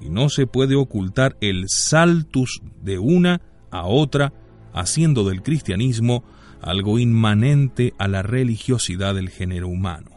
y 0.00 0.10
no 0.10 0.28
se 0.28 0.46
puede 0.46 0.76
ocultar 0.76 1.36
el 1.40 1.64
saltus 1.68 2.62
de 2.82 2.98
una 2.98 3.40
a 3.70 3.86
otra, 3.86 4.32
haciendo 4.72 5.28
del 5.28 5.42
cristianismo 5.42 6.22
algo 6.62 6.98
inmanente 6.98 7.94
a 7.98 8.08
la 8.08 8.22
religiosidad 8.22 9.14
del 9.14 9.30
género 9.30 9.68
humano. 9.68 10.10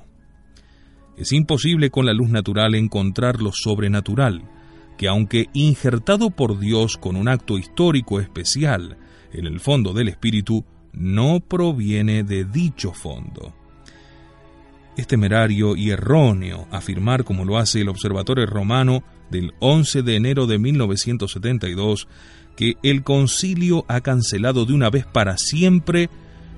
Es 1.18 1.32
imposible 1.34 1.92
con 1.92 2.06
la 2.06 2.14
luz 2.14 2.30
natural 2.30 2.76
encontrar 2.76 3.42
lo 3.42 3.52
sobrenatural, 3.54 4.44
que 4.98 5.08
aunque 5.08 5.50
injertado 5.54 6.32
por 6.32 6.60
Dios 6.60 6.98
con 6.98 7.16
un 7.16 7.28
acto 7.28 7.58
histórico 7.58 8.20
especial 8.20 8.98
en 9.34 9.46
el 9.46 9.60
fondo 9.60 9.94
del 9.94 10.08
espíritu, 10.08 10.66
no 10.94 11.40
proviene 11.40 12.24
de 12.24 12.46
dicho 12.46 12.94
fondo. 12.94 13.54
Es 14.98 15.08
temerario 15.08 15.76
y 15.76 15.92
erróneo 15.92 16.68
afirmar, 16.70 17.24
como 17.24 17.46
lo 17.46 17.58
hace 17.58 17.82
el 17.82 17.90
Observatorio 17.90 18.46
Romano 18.46 19.04
del 19.30 19.54
11 19.60 20.04
de 20.04 20.16
enero 20.16 20.48
de 20.48 20.60
1972, 20.60 22.08
que 22.56 22.76
el 22.84 23.04
concilio 23.04 23.86
ha 23.88 24.02
cancelado 24.02 24.66
de 24.66 24.74
una 24.74 24.90
vez 24.90 25.06
para 25.06 25.38
siempre 25.38 26.10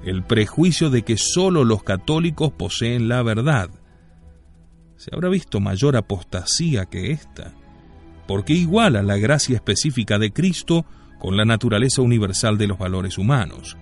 el 0.06 0.24
prejuicio 0.24 0.90
de 0.90 1.04
que 1.04 1.18
sólo 1.18 1.64
los 1.64 1.84
católicos 1.84 2.52
poseen 2.52 3.08
la 3.08 3.24
verdad. 3.24 3.70
¿Se 4.98 5.10
habrá 5.14 5.30
visto 5.30 5.60
mayor 5.60 5.96
apostasía 5.96 6.86
que 6.86 7.12
esta? 7.12 7.54
Porque 8.28 8.54
iguala 8.54 9.04
la 9.04 9.18
gracia 9.18 9.56
específica 9.56 10.18
de 10.18 10.32
Cristo 10.32 10.86
con 11.20 11.38
la 11.38 11.46
naturaleza 11.46 12.02
universal 12.02 12.58
de 12.58 12.68
los 12.68 12.78
valores 12.78 13.18
humanos. 13.18 13.78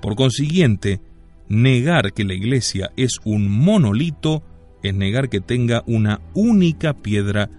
Por 0.00 0.14
consiguiente, 0.14 1.00
negar 1.48 2.12
que 2.12 2.24
la 2.24 2.34
Iglesia 2.34 2.90
es 2.96 3.18
un 3.24 3.50
monolito 3.50 4.42
es 4.82 4.94
negar 4.94 5.28
que 5.28 5.40
tenga 5.40 5.82
una 5.86 6.20
única 6.34 6.94
piedra 6.94 7.50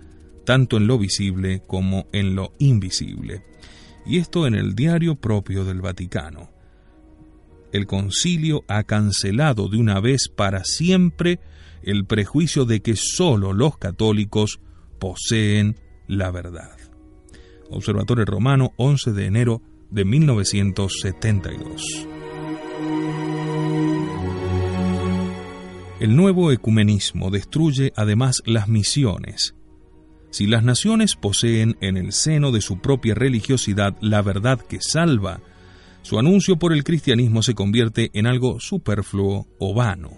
tanto 0.46 0.78
en 0.78 0.88
lo 0.88 0.98
visible 0.98 1.62
como 1.68 2.08
en 2.12 2.36
lo 2.36 2.54
invisible. 2.60 3.44
Y 4.06 4.18
esto 4.18 4.48
en 4.48 4.56
el 4.56 4.74
diario 4.74 5.16
propio 5.16 5.66
del 5.66 5.82
Vaticano. 5.82 6.50
El 7.72 7.86
concilio 7.86 8.64
ha 8.68 8.84
cancelado 8.84 9.70
de 9.70 9.78
una 9.78 10.00
vez 10.00 10.28
para 10.28 10.64
siempre 10.64 11.40
el 11.84 12.06
prejuicio 12.06 12.66
de 12.66 12.82
que 12.82 12.96
sólo 12.96 13.54
los 13.54 13.78
católicos 13.78 14.60
poseen 15.00 15.76
la 16.08 16.32
verdad. 16.32 16.76
Observatorio 17.70 18.26
Romano, 18.26 18.74
11 18.78 19.14
de 19.14 19.26
enero 19.26 19.62
de 19.92 20.06
1972. 20.06 22.08
El 26.00 26.16
nuevo 26.16 26.52
ecumenismo 26.52 27.30
destruye 27.30 27.94
además 27.96 28.42
las 28.46 28.68
misiones. 28.68 29.54
Si 30.32 30.48
las 30.48 30.64
naciones 30.64 31.16
poseen 31.16 31.78
en 31.82 31.98
el 31.98 32.14
seno 32.14 32.52
de 32.52 32.62
su 32.62 32.80
propia 32.80 33.16
religiosidad 33.16 33.98
la 34.00 34.22
verdad 34.22 34.62
que 34.62 34.80
salva, 34.80 35.42
su 36.02 36.18
anuncio 36.18 36.58
por 36.58 36.74
el 36.74 36.84
cristianismo 36.84 37.44
se 37.44 37.54
convierte 37.54 38.10
en 38.14 38.28
algo 38.28 38.60
superfluo 38.60 39.48
o 39.60 39.74
vano. 39.74 40.12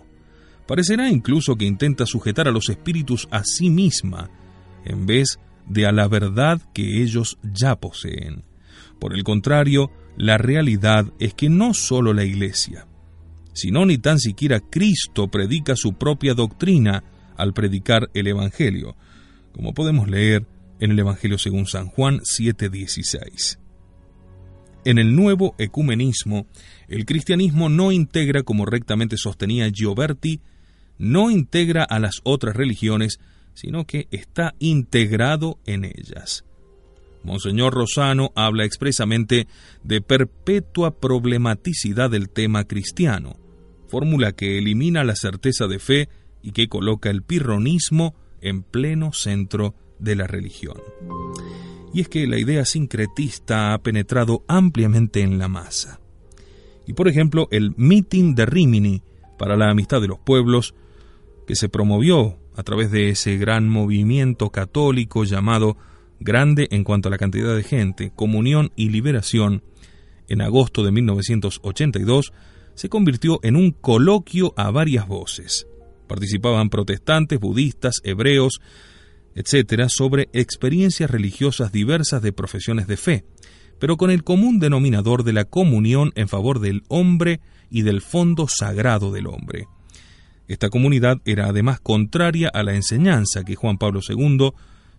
Parecerá 0.68 1.10
incluso 1.10 1.56
que 1.56 1.66
intenta 1.66 2.06
sujetar 2.06 2.48
a 2.48 2.52
los 2.52 2.70
espíritus 2.70 3.28
a 3.32 3.44
sí 3.44 3.70
misma, 3.70 4.30
en 4.86 5.06
vez 5.06 5.40
de 5.68 5.86
a 5.86 5.92
la 5.92 6.08
verdad 6.08 6.62
que 6.74 7.02
ellos 7.02 7.38
ya 7.44 7.76
poseen. 7.76 8.46
Por 9.00 9.14
el 9.14 9.24
contrario, 9.24 9.92
la 10.16 10.38
realidad 10.38 11.12
es 11.20 11.34
que 11.34 11.50
no 11.50 11.74
solo 11.74 12.14
la 12.14 12.24
Iglesia, 12.24 12.88
sino 13.54 13.86
ni 13.86 13.98
tan 13.98 14.20
siquiera 14.20 14.60
Cristo 14.60 15.30
predica 15.30 15.76
su 15.76 15.94
propia 15.94 16.34
doctrina 16.34 17.04
al 17.36 17.54
predicar 17.54 18.10
el 18.14 18.28
Evangelio, 18.28 18.96
como 19.52 19.74
podemos 19.74 20.08
leer 20.08 20.46
en 20.80 20.92
el 20.92 21.00
Evangelio 21.00 21.38
según 21.38 21.66
San 21.66 21.88
Juan 21.88 22.20
7:16. 22.20 23.61
En 24.84 24.98
el 24.98 25.16
nuevo 25.16 25.54
ecumenismo, 25.60 26.48
el 26.88 27.06
cristianismo 27.06 27.70
no 27.70 27.92
integra, 27.92 28.42
como 28.42 28.66
rectamente 28.66 29.16
sostenía 29.18 29.70
Gioberti, 29.72 30.40
no 30.98 31.30
integra 31.30 31.84
a 31.84 32.00
las 32.00 32.22
otras 32.24 32.56
religiones, 32.56 33.20
sino 33.54 33.86
que 33.86 34.08
está 34.12 34.56
integrado 34.60 35.60
en 35.66 35.86
ellas. 35.86 36.46
Monseñor 37.24 37.74
Rosano 37.74 38.32
habla 38.36 38.66
expresamente 38.66 39.48
de 39.84 40.02
perpetua 40.02 41.00
problematicidad 41.00 42.10
del 42.10 42.30
tema 42.30 42.64
cristiano, 42.64 43.38
fórmula 43.88 44.32
que 44.32 44.58
elimina 44.58 45.04
la 45.04 45.16
certeza 45.16 45.68
de 45.68 45.78
fe 45.78 46.10
y 46.42 46.54
que 46.54 46.68
coloca 46.68 47.12
el 47.12 47.22
pirronismo 47.22 48.16
en 48.42 48.64
pleno 48.64 49.14
centro 49.14 49.76
de 50.00 50.16
la 50.16 50.26
religión. 50.26 50.78
Y 51.94 52.02
es 52.02 52.10
que 52.10 52.28
la 52.28 52.38
idea 52.38 52.66
sincretista 52.66 53.74
ha 53.74 53.82
penetrado 53.82 54.44
ampliamente 54.48 55.22
en 55.22 55.38
la 55.38 55.48
masa. 55.48 56.00
Y 56.88 56.94
por 56.94 57.08
ejemplo, 57.08 57.48
el 57.52 57.74
Meeting 57.78 58.36
de 58.36 58.46
Rimini 58.46 59.04
para 59.38 59.58
la 59.58 59.70
Amistad 59.70 60.02
de 60.02 60.08
los 60.08 60.20
Pueblos, 60.20 60.76
que 61.48 61.56
se 61.56 61.70
promovió 61.70 62.38
a 62.56 62.64
través 62.64 62.92
de 62.92 63.10
ese 63.10 63.38
gran 63.38 63.68
movimiento 63.68 64.50
católico 64.52 65.24
llamado 65.24 65.78
grande 66.20 66.68
en 66.72 66.84
cuanto 66.84 67.08
a 67.08 67.12
la 67.12 67.18
cantidad 67.18 67.56
de 67.56 67.64
gente, 67.64 68.12
comunión 68.16 68.72
y 68.76 68.90
liberación, 68.90 69.64
en 70.28 70.42
agosto 70.42 70.84
de 70.84 70.92
1982, 70.92 72.34
se 72.76 72.90
convirtió 72.90 73.40
en 73.44 73.56
un 73.56 73.72
coloquio 73.72 74.54
a 74.56 74.72
varias 74.72 75.08
voces. 75.08 75.68
Participaban 76.08 76.70
protestantes, 76.70 77.40
budistas, 77.40 78.02
hebreos, 78.04 78.62
etcétera, 79.36 79.90
sobre 79.90 80.30
experiencias 80.34 81.10
religiosas 81.10 81.72
diversas 81.72 82.22
de 82.22 82.34
profesiones 82.34 82.88
de 82.88 82.98
fe, 82.98 83.26
pero 83.80 83.98
con 83.98 84.12
el 84.12 84.24
común 84.24 84.60
denominador 84.60 85.24
de 85.24 85.34
la 85.34 85.46
comunión 85.46 86.12
en 86.16 86.28
favor 86.28 86.60
del 86.60 86.84
hombre 86.88 87.40
y 87.70 87.82
del 87.82 88.02
fondo 88.02 88.48
sagrado 88.48 89.12
del 89.12 89.28
hombre. 89.28 89.68
Esta 90.48 90.70
comunidad 90.70 91.22
era 91.26 91.48
además 91.48 91.80
contraria 91.80 92.50
a 92.50 92.64
la 92.64 92.76
enseñanza 92.76 93.44
que 93.44 93.56
Juan 93.56 93.78
Pablo 93.78 94.02
II 94.08 94.52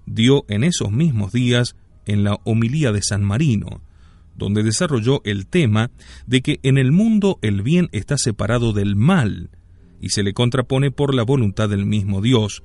dio 0.06 0.44
en 0.48 0.64
esos 0.64 0.90
mismos 0.90 1.32
días 1.32 1.76
en 2.06 2.24
la 2.24 2.40
homilía 2.44 2.90
de 2.90 3.02
San 3.02 3.22
Marino, 3.22 3.82
donde 4.36 4.62
desarrolló 4.62 5.20
el 5.24 5.46
tema 5.46 5.90
de 6.26 6.40
que 6.40 6.58
en 6.62 6.78
el 6.78 6.90
mundo 6.90 7.38
el 7.42 7.62
bien 7.62 7.88
está 7.92 8.16
separado 8.16 8.72
del 8.72 8.96
mal 8.96 9.50
y 10.00 10.08
se 10.08 10.22
le 10.22 10.32
contrapone 10.32 10.90
por 10.90 11.14
la 11.14 11.22
voluntad 11.22 11.68
del 11.68 11.86
mismo 11.86 12.20
Dios, 12.20 12.62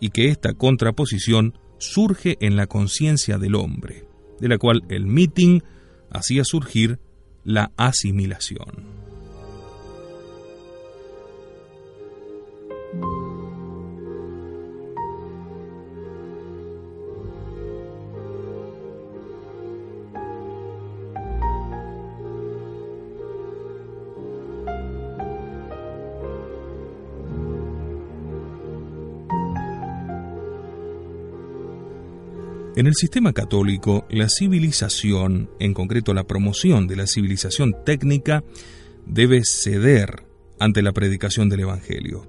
y 0.00 0.10
que 0.10 0.28
esta 0.28 0.54
contraposición 0.54 1.58
surge 1.78 2.36
en 2.40 2.56
la 2.56 2.66
conciencia 2.66 3.38
del 3.38 3.54
hombre, 3.54 4.06
de 4.40 4.48
la 4.48 4.58
cual 4.58 4.82
el 4.88 5.06
meeting 5.06 5.60
hacía 6.10 6.44
surgir 6.44 6.98
la 7.44 7.72
asimilación. 7.76 8.97
En 32.78 32.86
el 32.86 32.94
sistema 32.94 33.32
católico, 33.32 34.06
la 34.08 34.28
civilización, 34.28 35.50
en 35.58 35.74
concreto 35.74 36.14
la 36.14 36.28
promoción 36.28 36.86
de 36.86 36.94
la 36.94 37.08
civilización 37.08 37.74
técnica, 37.84 38.44
debe 39.04 39.40
ceder 39.44 40.22
ante 40.60 40.80
la 40.82 40.92
predicación 40.92 41.48
del 41.48 41.62
Evangelio. 41.62 42.28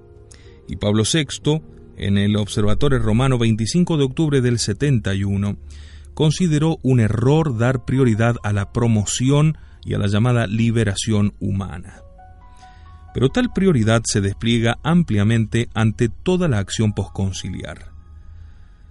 Y 0.66 0.74
Pablo 0.74 1.04
VI, 1.04 1.62
en 1.98 2.18
el 2.18 2.34
Observatorio 2.34 2.98
Romano 2.98 3.38
25 3.38 3.96
de 3.96 4.02
octubre 4.02 4.40
del 4.40 4.58
71, 4.58 5.56
consideró 6.14 6.78
un 6.82 6.98
error 6.98 7.56
dar 7.56 7.84
prioridad 7.84 8.34
a 8.42 8.52
la 8.52 8.72
promoción 8.72 9.56
y 9.84 9.94
a 9.94 9.98
la 9.98 10.08
llamada 10.08 10.48
liberación 10.48 11.32
humana. 11.38 12.02
Pero 13.14 13.28
tal 13.28 13.52
prioridad 13.52 14.02
se 14.04 14.20
despliega 14.20 14.80
ampliamente 14.82 15.68
ante 15.74 16.08
toda 16.08 16.48
la 16.48 16.58
acción 16.58 16.92
posconciliar. 16.92 17.99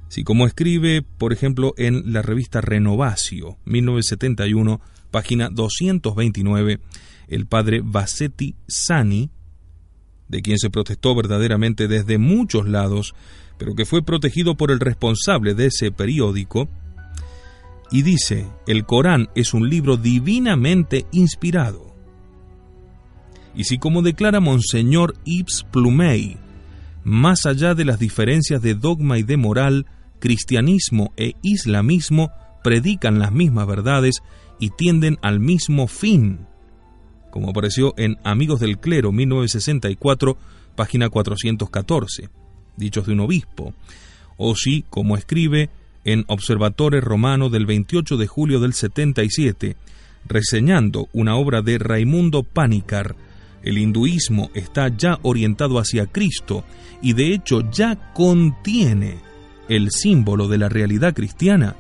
Si 0.09 0.23
como 0.23 0.47
escribe, 0.47 1.03
por 1.03 1.33
ejemplo, 1.33 1.75
en 1.77 2.11
la 2.11 2.23
revista 2.23 2.61
Renovacio, 2.61 3.57
1971, 3.65 4.81
página 5.11 5.49
229, 5.49 6.79
el 7.27 7.45
padre 7.45 7.81
Bassetti 7.83 8.55
Sani, 8.67 9.29
de 10.27 10.41
quien 10.41 10.57
se 10.57 10.71
protestó 10.71 11.13
verdaderamente 11.13 11.87
desde 11.87 12.17
muchos 12.17 12.67
lados, 12.67 13.13
pero 13.59 13.75
que 13.75 13.85
fue 13.85 14.01
protegido 14.01 14.57
por 14.57 14.71
el 14.71 14.79
responsable 14.79 15.53
de 15.53 15.67
ese 15.67 15.91
periódico, 15.91 16.67
y 17.91 18.01
dice, 18.01 18.47
el 18.65 18.85
Corán 18.85 19.29
es 19.35 19.53
un 19.53 19.69
libro 19.69 19.95
divinamente 19.95 21.05
inspirado. 21.11 21.93
Y 23.55 23.65
si 23.65 23.77
como 23.77 24.01
declara 24.01 24.39
Monseñor 24.39 25.15
Yves 25.23 25.65
Plumey, 25.71 26.37
más 27.03 27.45
allá 27.45 27.75
de 27.75 27.85
las 27.85 27.99
diferencias 27.99 28.61
de 28.61 28.73
dogma 28.73 29.19
y 29.19 29.23
de 29.23 29.37
moral, 29.37 29.85
cristianismo 30.19 31.13
e 31.17 31.33
islamismo 31.41 32.31
predican 32.63 33.19
las 33.19 33.31
mismas 33.31 33.67
verdades 33.67 34.21
y 34.59 34.69
tienden 34.71 35.17
al 35.21 35.39
mismo 35.39 35.87
fin, 35.87 36.39
como 37.31 37.49
apareció 37.49 37.93
en 37.97 38.17
Amigos 38.23 38.59
del 38.59 38.79
Clero 38.79 39.11
1964, 39.11 40.37
página 40.75 41.09
414, 41.09 42.29
dichos 42.75 43.07
de 43.07 43.13
un 43.13 43.21
obispo, 43.21 43.73
o 44.37 44.55
si, 44.55 44.83
como 44.89 45.15
escribe 45.15 45.69
en 46.03 46.25
Observatore 46.27 47.01
Romano 47.01 47.49
del 47.49 47.65
28 47.65 48.17
de 48.17 48.27
julio 48.27 48.59
del 48.59 48.73
77, 48.73 49.75
reseñando 50.27 51.07
una 51.13 51.35
obra 51.35 51.61
de 51.61 51.77
Raimundo 51.77 52.43
Panicar, 52.43 53.15
el 53.63 53.77
hinduismo 53.77 54.49
está 54.53 54.87
ya 54.95 55.19
orientado 55.21 55.79
hacia 55.79 56.05
Cristo 56.05 56.63
y 57.01 57.13
de 57.13 57.33
hecho 57.33 57.69
ya 57.71 58.13
contiene 58.13 59.28
el 59.69 59.91
símbolo 59.91 60.47
de 60.47 60.57
la 60.57 60.67
realidad 60.67 61.13
cristiana, 61.13 61.75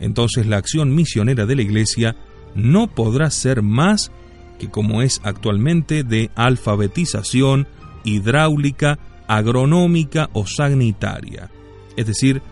entonces 0.00 0.46
la 0.46 0.56
acción 0.56 0.94
misionera 0.94 1.44
de 1.44 1.56
la 1.56 1.62
Iglesia 1.62 2.16
no 2.54 2.86
podrá 2.86 3.30
ser 3.30 3.62
más 3.62 4.10
que 4.58 4.70
como 4.70 5.02
es 5.02 5.20
actualmente 5.22 6.02
de 6.02 6.30
alfabetización 6.34 7.68
hidráulica, 8.04 8.98
agronómica 9.28 10.30
o 10.32 10.46
sanitaria, 10.46 11.50
es 11.96 12.06
decir, 12.06 12.42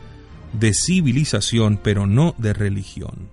de 0.52 0.72
civilización 0.74 1.80
pero 1.82 2.06
no 2.06 2.34
de 2.38 2.52
religión. 2.52 3.28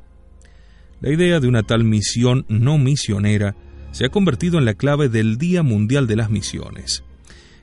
La 1.02 1.12
idea 1.12 1.40
de 1.40 1.48
una 1.48 1.64
tal 1.64 1.84
misión 1.84 2.46
no 2.48 2.78
misionera 2.78 3.56
se 3.92 4.06
ha 4.06 4.10
convertido 4.10 4.58
en 4.58 4.66
la 4.66 4.74
clave 4.74 5.10
del 5.10 5.38
Día 5.38 5.62
Mundial 5.62 6.08
de 6.08 6.16
las 6.16 6.30
Misiones. 6.30 7.04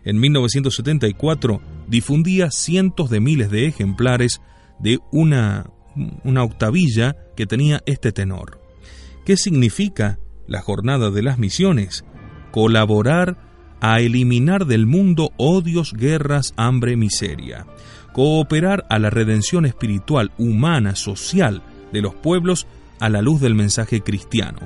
En 0.05 0.19
1974 0.19 1.61
difundía 1.87 2.51
cientos 2.51 3.11
de 3.11 3.21
miles 3.21 3.51
de 3.51 3.67
ejemplares 3.67 4.41
de 4.79 4.99
una, 5.13 5.71
una 6.25 6.43
octavilla 6.43 7.17
que 7.37 7.47
tenía 7.47 7.83
este 7.87 8.13
tenor. 8.13 8.61
¿Qué 9.25 9.37
significa 9.37 10.19
la 10.47 10.63
jornada 10.63 11.11
de 11.11 11.23
las 11.23 11.39
misiones? 11.39 12.05
Colaborar 12.51 13.37
a 13.81 14.01
eliminar 14.01 14.67
del 14.67 14.87
mundo 14.87 15.31
odios, 15.37 15.93
guerras, 15.93 16.55
hambre, 16.57 16.97
miseria 16.97 17.67
cooperar 18.13 18.87
a 18.89 18.99
la 18.99 19.11
redención 19.11 19.67
espiritual, 19.67 20.33
humana, 20.39 20.95
social 20.95 21.63
de 21.93 22.03
los 22.03 22.15
pueblos 22.15 22.67
a 22.99 23.09
la 23.09 23.23
luz 23.23 23.41
del 23.41 23.55
mensaje 23.55 24.01
cristiano, 24.01 24.61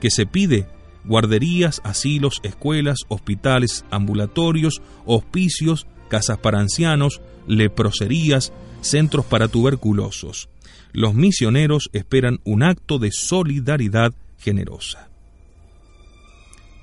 que 0.00 0.10
se 0.10 0.26
pide 0.26 0.66
guarderías, 1.04 1.80
asilos, 1.84 2.40
escuelas, 2.42 2.98
hospitales, 3.08 3.84
ambulatorios, 3.90 4.82
hospicios, 5.04 5.86
casas 6.08 6.38
para 6.38 6.60
ancianos, 6.60 7.20
leproserías, 7.46 8.52
centros 8.80 9.24
para 9.24 9.48
tuberculosos. 9.48 10.48
Los 10.92 11.14
misioneros 11.14 11.90
esperan 11.92 12.40
un 12.44 12.62
acto 12.62 12.98
de 12.98 13.10
solidaridad 13.12 14.12
generosa. 14.38 15.08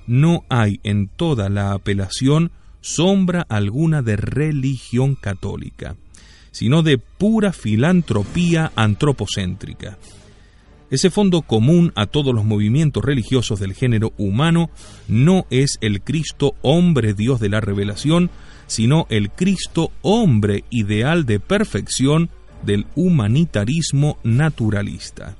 No 0.06 0.44
hay 0.48 0.80
en 0.82 1.08
toda 1.08 1.48
la 1.48 1.72
apelación 1.72 2.50
sombra 2.80 3.46
alguna 3.48 4.02
de 4.02 4.16
religión 4.16 5.14
católica, 5.14 5.96
sino 6.50 6.82
de 6.82 6.98
pura 6.98 7.52
filantropía 7.52 8.72
antropocéntrica. 8.74 9.96
Ese 10.92 11.08
fondo 11.08 11.40
común 11.40 11.90
a 11.96 12.04
todos 12.04 12.34
los 12.34 12.44
movimientos 12.44 13.02
religiosos 13.02 13.58
del 13.58 13.72
género 13.72 14.12
humano 14.18 14.68
no 15.08 15.46
es 15.48 15.78
el 15.80 16.02
Cristo 16.02 16.52
hombre 16.60 17.14
Dios 17.14 17.40
de 17.40 17.48
la 17.48 17.62
revelación, 17.62 18.28
sino 18.66 19.06
el 19.08 19.30
Cristo 19.30 19.90
hombre 20.02 20.64
ideal 20.68 21.24
de 21.24 21.40
perfección 21.40 22.28
del 22.62 22.84
humanitarismo 22.94 24.18
naturalista. 24.22 25.34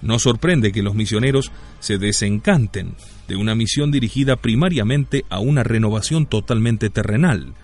No 0.00 0.18
sorprende 0.18 0.72
que 0.72 0.82
los 0.82 0.96
misioneros 0.96 1.52
se 1.78 1.98
desencanten 1.98 2.96
de 3.28 3.36
una 3.36 3.54
misión 3.54 3.92
dirigida 3.92 4.34
primariamente 4.34 5.24
a 5.30 5.38
una 5.38 5.62
renovación 5.62 6.26
totalmente 6.26 6.90
terrenal, 6.90 7.54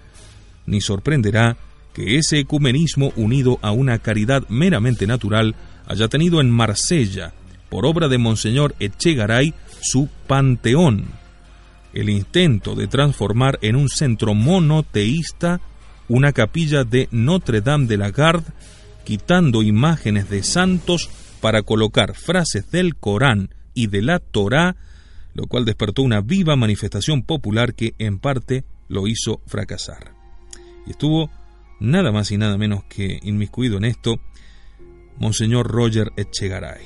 ni 0.66 0.80
sorprenderá 0.80 1.56
que 1.94 2.16
ese 2.16 2.38
ecumenismo 2.38 3.12
unido 3.16 3.58
a 3.60 3.72
una 3.72 3.98
caridad 3.98 4.48
meramente 4.48 5.08
natural 5.08 5.56
haya 5.88 6.08
tenido 6.08 6.40
en 6.40 6.50
Marsella, 6.50 7.32
por 7.70 7.86
obra 7.86 8.08
de 8.08 8.18
Monseñor 8.18 8.74
Echegaray, 8.78 9.54
su 9.80 10.08
panteón, 10.26 11.06
el 11.94 12.10
intento 12.10 12.74
de 12.74 12.86
transformar 12.86 13.58
en 13.62 13.74
un 13.74 13.88
centro 13.88 14.34
monoteísta 14.34 15.60
una 16.08 16.32
capilla 16.32 16.84
de 16.84 17.08
Notre 17.10 17.62
Dame 17.62 17.86
de 17.86 17.96
la 17.96 18.10
Garde, 18.10 18.52
quitando 19.04 19.62
imágenes 19.62 20.28
de 20.28 20.42
santos 20.42 21.08
para 21.40 21.62
colocar 21.62 22.14
frases 22.14 22.70
del 22.70 22.96
Corán 22.96 23.54
y 23.72 23.86
de 23.86 24.02
la 24.02 24.18
Torá, 24.18 24.76
lo 25.34 25.46
cual 25.46 25.64
despertó 25.64 26.02
una 26.02 26.20
viva 26.20 26.56
manifestación 26.56 27.22
popular 27.22 27.74
que 27.74 27.94
en 27.98 28.18
parte 28.18 28.64
lo 28.88 29.06
hizo 29.06 29.40
fracasar. 29.46 30.12
Y 30.86 30.90
estuvo 30.90 31.30
nada 31.80 32.12
más 32.12 32.30
y 32.30 32.36
nada 32.36 32.58
menos 32.58 32.84
que 32.84 33.20
inmiscuido 33.22 33.78
en 33.78 33.84
esto 33.84 34.20
Monseñor 35.18 35.66
Roger 35.68 36.12
Echegaray. 36.16 36.82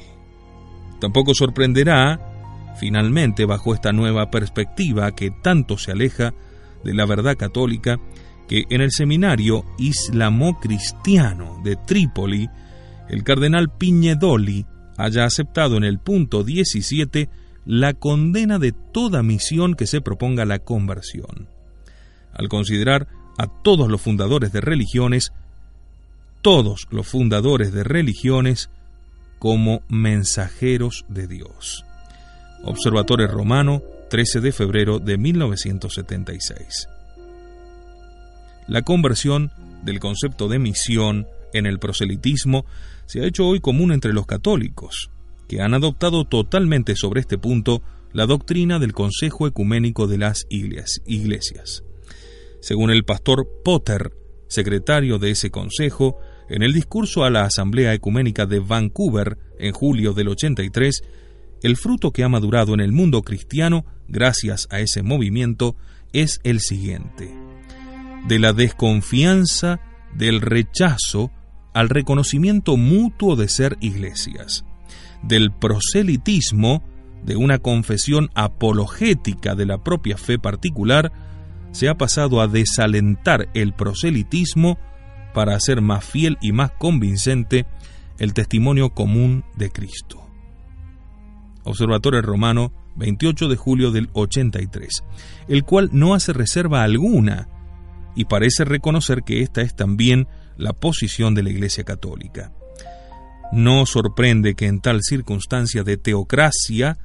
Tampoco 1.01 1.35
sorprenderá, 1.35 2.75
finalmente, 2.79 3.45
bajo 3.45 3.75
esta 3.75 3.93
nueva 3.93 4.31
perspectiva 4.31 5.15
que 5.15 5.31
tanto 5.31 5.77
se 5.77 5.93
aleja 5.93 6.33
de 6.85 6.95
la 6.95 7.07
verdad 7.07 7.37
católica, 7.37 7.99
que 8.49 8.65
en 8.71 8.81
el 8.81 8.91
seminario 8.91 9.65
islamo-cristiano 9.79 11.61
de 11.65 11.77
Trípoli 11.77 12.49
el 13.09 13.25
cardenal 13.25 13.71
Piñedoli 13.71 14.67
haya 14.97 15.25
aceptado 15.25 15.77
en 15.77 15.85
el 15.85 15.99
punto 15.99 16.45
17 16.45 17.29
la 17.65 17.95
condena 17.95 18.59
de 18.59 18.73
toda 18.73 19.23
misión 19.23 19.75
que 19.75 19.87
se 19.87 20.01
proponga 20.01 20.45
la 20.45 20.59
conversión, 20.59 21.49
al 22.33 22.49
considerar 22.49 23.09
a 23.39 23.47
todos 23.63 23.89
los 23.89 24.01
fundadores 24.01 24.53
de 24.53 24.61
religiones, 24.61 25.33
todos 26.43 26.87
los 26.91 27.07
fundadores 27.07 27.73
de 27.73 27.85
religiones, 27.85 28.69
como 29.39 29.83
mensajeros 29.89 31.05
de 31.09 31.27
Dios. 31.27 31.85
Observatorio 32.65 33.29
Romano, 33.29 33.83
13 34.11 34.41
de 34.41 34.53
febrero 34.53 34.99
de 34.99 35.17
1976. 35.19 36.89
La 38.69 38.83
conversión 38.83 39.51
del 39.83 39.99
concepto 39.99 40.49
de 40.49 40.59
misión 40.59 41.27
en 41.53 41.67
el 41.67 41.79
proselitismo 41.79 42.65
se 43.07 43.21
ha 43.21 43.27
hecho 43.27 43.47
hoy 43.47 43.61
común 43.61 43.93
entre 43.93 44.13
los 44.13 44.27
católicos, 44.27 45.11
que 45.49 45.61
han 45.61 45.75
adoptado 45.75 46.25
totalmente 46.25 46.95
sobre 46.97 47.21
este 47.21 47.39
punto 47.39 47.83
la 48.13 48.27
doctrina 48.27 48.79
del 48.79 48.93
Consejo 48.93 49.47
Ecuménico 49.47 50.07
de 50.07 50.19
las 50.19 50.47
Iglesias. 50.51 51.83
Según 52.61 52.91
el 52.91 53.05
pastor 53.05 53.49
Potter, 53.65 54.13
secretario 54.49 55.19
de 55.19 55.31
ese 55.31 55.51
consejo, 55.51 56.19
en 56.53 56.63
el 56.63 56.75
discurso 56.75 57.25
a 57.25 57.31
la 57.31 57.45
Asamblea 57.45 57.95
Ecuménica 57.95 58.45
de 58.45 58.61
Vancouver 58.61 59.39
en 59.59 59.73
julio 59.73 60.13
del 60.13 60.29
83, 60.29 61.03
el 61.63 61.79
fruto 61.79 62.11
que 62.11 62.25
ha 62.25 62.29
madurado 62.29 62.75
en 62.75 62.81
el 62.81 62.93
mundo 62.93 63.23
cristiano 63.23 63.87
gracias 64.07 64.69
a 64.71 64.81
ese 64.81 65.03
movimiento 65.03 65.77
es 66.13 66.41
el 66.45 66.61
siguiente. 66.61 67.35
De 68.29 68.39
la 68.39 68.53
desconfianza, 68.53 69.81
del 70.15 70.43
rechazo, 70.43 71.31
al 71.73 71.89
reconocimiento 71.89 72.77
mutuo 72.77 73.35
de 73.35 73.49
ser 73.49 73.79
iglesias, 73.81 74.67
del 75.23 75.53
proselitismo 75.53 76.85
de 77.25 77.37
una 77.37 77.61
confesión 77.61 78.29
apologética 78.35 79.55
de 79.55 79.65
la 79.65 79.83
propia 79.83 80.19
fe 80.19 80.39
particular, 80.39 81.13
se 81.71 81.89
ha 81.89 81.95
pasado 81.95 82.43
a 82.43 82.47
desalentar 82.47 83.49
el 83.55 83.73
proselitismo 83.73 84.79
para 85.33 85.55
hacer 85.55 85.81
más 85.81 86.05
fiel 86.05 86.39
y 86.41 86.53
más 86.53 86.73
convincente 86.73 87.67
el 88.19 88.35
testimonio 88.35 88.91
común 88.91 89.45
de 89.57 89.71
Cristo. 89.71 90.27
Observatorio 91.65 92.23
Romano, 92.23 92.73
28 92.97 93.49
de 93.49 93.57
julio 93.57 93.91
del 93.91 94.11
83, 94.13 95.05
el 95.49 95.65
cual 95.65 95.91
no 95.93 96.15
hace 96.15 96.33
reserva 96.33 96.83
alguna 96.83 97.49
y 98.15 98.27
parece 98.27 98.65
reconocer 98.65 99.23
que 99.23 99.43
esta 99.43 99.63
es 99.63 99.75
también 99.75 100.29
la 100.57 100.73
posición 100.73 101.35
de 101.35 101.43
la 101.43 101.51
Iglesia 101.51 101.85
Católica. 101.85 102.53
No 103.53 103.87
sorprende 103.87 104.55
que 104.55 104.67
en 104.67 104.81
tal 104.81 105.01
circunstancia 105.03 105.83
de 105.83 105.97
teocracia 105.97 106.99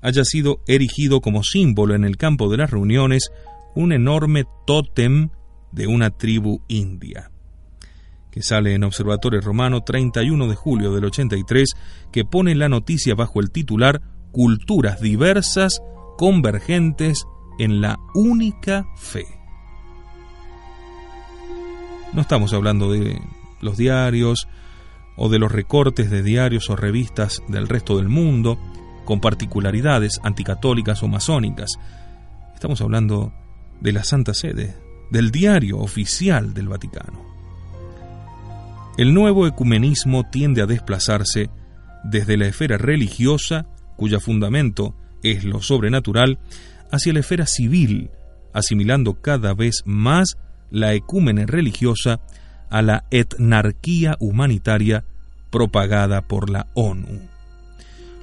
haya 0.00 0.24
sido 0.24 0.60
erigido 0.66 1.20
como 1.20 1.42
símbolo 1.42 1.94
en 1.94 2.04
el 2.04 2.16
campo 2.16 2.50
de 2.50 2.56
las 2.58 2.70
reuniones 2.70 3.30
un 3.74 3.92
enorme 3.92 4.44
tótem 4.66 5.30
de 5.72 5.86
una 5.86 6.10
tribu 6.10 6.60
india, 6.68 7.31
que 8.32 8.42
sale 8.42 8.74
en 8.74 8.82
Observatorio 8.82 9.40
Romano 9.42 9.82
31 9.82 10.48
de 10.48 10.54
julio 10.56 10.92
del 10.92 11.04
83, 11.04 11.74
que 12.10 12.24
pone 12.24 12.54
la 12.54 12.68
noticia 12.68 13.14
bajo 13.14 13.40
el 13.40 13.50
titular 13.50 14.00
Culturas 14.32 15.02
diversas 15.02 15.82
convergentes 16.16 17.26
en 17.58 17.82
la 17.82 17.98
única 18.14 18.86
fe. 18.96 19.26
No 22.14 22.22
estamos 22.22 22.54
hablando 22.54 22.90
de 22.90 23.20
los 23.60 23.76
diarios 23.76 24.48
o 25.16 25.28
de 25.28 25.38
los 25.38 25.52
recortes 25.52 26.10
de 26.10 26.22
diarios 26.22 26.70
o 26.70 26.76
revistas 26.76 27.42
del 27.48 27.68
resto 27.68 27.98
del 27.98 28.08
mundo, 28.08 28.58
con 29.04 29.20
particularidades 29.20 30.20
anticatólicas 30.22 31.02
o 31.02 31.08
masónicas. 31.08 31.72
Estamos 32.54 32.80
hablando 32.80 33.34
de 33.80 33.92
la 33.92 34.04
Santa 34.04 34.32
Sede, 34.32 34.74
del 35.10 35.30
diario 35.30 35.78
oficial 35.78 36.54
del 36.54 36.68
Vaticano. 36.68 37.31
El 38.98 39.14
nuevo 39.14 39.46
ecumenismo 39.46 40.28
tiende 40.28 40.60
a 40.60 40.66
desplazarse 40.66 41.48
desde 42.04 42.36
la 42.36 42.46
esfera 42.46 42.76
religiosa, 42.76 43.66
cuyo 43.96 44.20
fundamento 44.20 44.94
es 45.22 45.44
lo 45.44 45.62
sobrenatural, 45.62 46.38
hacia 46.90 47.14
la 47.14 47.20
esfera 47.20 47.46
civil, 47.46 48.10
asimilando 48.52 49.14
cada 49.14 49.54
vez 49.54 49.82
más 49.86 50.36
la 50.70 50.92
ecúmene 50.92 51.46
religiosa 51.46 52.20
a 52.68 52.82
la 52.82 53.04
etnarquía 53.10 54.16
humanitaria 54.20 55.04
propagada 55.50 56.22
por 56.22 56.50
la 56.50 56.66
ONU. 56.74 57.20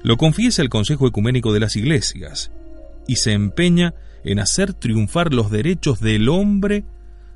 Lo 0.02 0.16
confiesa 0.16 0.62
el 0.62 0.68
Consejo 0.68 1.06
Ecuménico 1.08 1.52
de 1.52 1.60
las 1.60 1.74
Iglesias 1.76 2.52
y 3.08 3.16
se 3.16 3.32
empeña 3.32 3.94
en 4.24 4.38
hacer 4.38 4.72
triunfar 4.72 5.34
los 5.34 5.50
derechos 5.50 6.00
del 6.00 6.28
hombre 6.28 6.84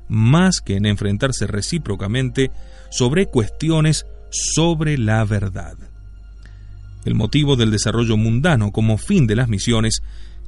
más 0.07 0.61
que 0.61 0.75
en 0.75 0.85
enfrentarse 0.85 1.47
recíprocamente 1.47 2.51
sobre 2.89 3.27
cuestiones 3.27 4.05
sobre 4.29 4.97
la 4.97 5.23
verdad. 5.25 5.77
El 7.05 7.15
motivo 7.15 7.55
del 7.55 7.71
desarrollo 7.71 8.17
mundano 8.17 8.71
como 8.71 8.97
fin 8.97 9.27
de 9.27 9.35
las 9.35 9.47
misiones 9.47 10.01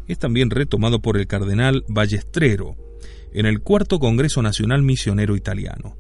es 0.08 0.17
también 0.17 0.50
retomado 0.50 1.02
por 1.02 1.17
el 1.17 1.28
cardenal 1.28 1.84
Ballestrero 1.88 2.76
en 3.34 3.46
el 3.46 3.62
Cuarto 3.62 4.00
Congreso 4.00 4.41
Nacional 4.41 4.82
Misionero 4.82 5.36
Italiano. 5.36 5.98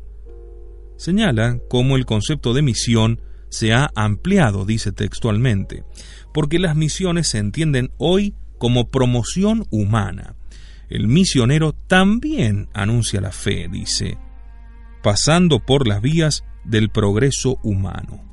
Señala 0.97 1.59
cómo 1.69 1.95
el 1.95 2.05
concepto 2.05 2.53
de 2.53 2.63
misión 2.63 3.21
se 3.49 3.73
ha 3.73 3.91
ampliado, 3.95 4.65
dice 4.65 4.91
textualmente, 4.91 5.83
porque 6.33 6.57
las 6.57 6.75
misiones 6.75 7.27
se 7.27 7.37
entienden 7.37 7.91
hoy 7.97 8.33
como 8.57 8.89
promoción 8.89 9.65
humana. 9.69 10.36
El 10.89 11.07
misionero 11.07 11.73
también 11.73 12.69
anuncia 12.73 13.19
la 13.19 13.31
fe, 13.31 13.67
dice, 13.69 14.17
pasando 15.03 15.59
por 15.59 15.87
las 15.87 16.01
vías 16.01 16.45
del 16.63 16.89
progreso 16.89 17.59
humano. 17.63 18.23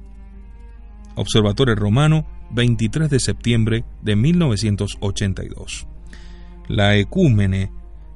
Observatorio 1.16 1.74
Romano, 1.74 2.26
23 2.52 3.10
de 3.10 3.20
septiembre 3.20 3.84
de 4.02 4.16
1982. 4.16 5.86
La 6.68 6.96
ecúmene 6.96 7.70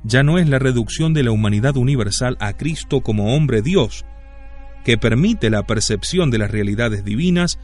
ya 0.04 0.22
no 0.22 0.38
es 0.38 0.48
la 0.48 0.58
reducción 0.58 1.12
de 1.14 1.22
la 1.24 1.32
humanidad 1.32 1.76
universal 1.76 2.36
a 2.40 2.56
Cristo 2.56 3.00
como 3.00 3.34
hombre 3.34 3.62
Dios, 3.62 4.04
que 4.84 4.96
permite 4.96 5.50
la 5.50 5.66
percepción 5.66 6.30
de 6.30 6.38
las 6.38 6.50
realidades 6.50 7.04
divinas, 7.04 7.58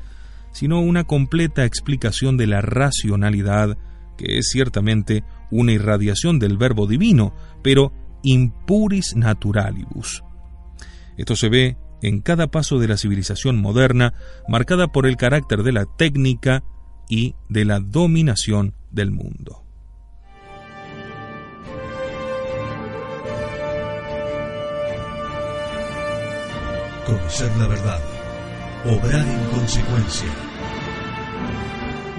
sino 0.52 0.80
una 0.80 1.04
completa 1.04 1.64
explicación 1.64 2.37
de 2.37 2.46
la 2.46 2.60
racionalidad, 2.60 3.78
que 4.18 4.38
es 4.38 4.48
ciertamente 4.50 5.24
una 5.55 5.71
irradiación 5.71 6.40
del 6.40 6.59
verbo 6.59 6.88
divino, 6.88 7.33
pero 7.62 7.93
impuris 8.25 9.14
naturalibus. 9.14 10.25
Esto 11.17 11.37
se 11.37 11.49
ve 11.49 11.77
en 12.03 12.21
cada 12.21 12.49
paso 12.49 12.81
de 12.81 12.88
la 12.88 12.97
civilización 12.97 13.61
moderna, 13.61 14.14
marcada 14.49 14.88
por 14.88 15.07
el 15.07 15.17
carácter 15.17 15.62
de 15.62 15.71
la 15.71 15.87
técnica 15.97 16.64
y 17.09 17.37
de 17.49 17.64
la 17.64 17.79
dominación 17.79 18.75
del 18.90 19.12
mundo. 19.12 19.62
Conocer 27.07 27.57
la 27.59 27.69
verdad. 27.69 28.01
Obrar 28.87 29.27
en 29.27 29.51
consecuencia. 29.51 30.29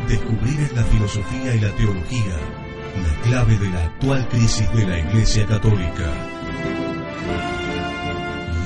Descubrir 0.08 0.70
en 0.70 0.76
la 0.76 0.84
filosofía 0.84 1.56
y 1.56 1.60
la 1.60 1.76
teología 1.76 2.65
la 3.04 3.22
clave 3.22 3.58
de 3.58 3.70
la 3.70 3.86
actual 3.86 4.28
crisis 4.30 4.72
de 4.74 4.86
la 4.86 5.00
Iglesia 5.00 5.46
Católica. 5.46 6.12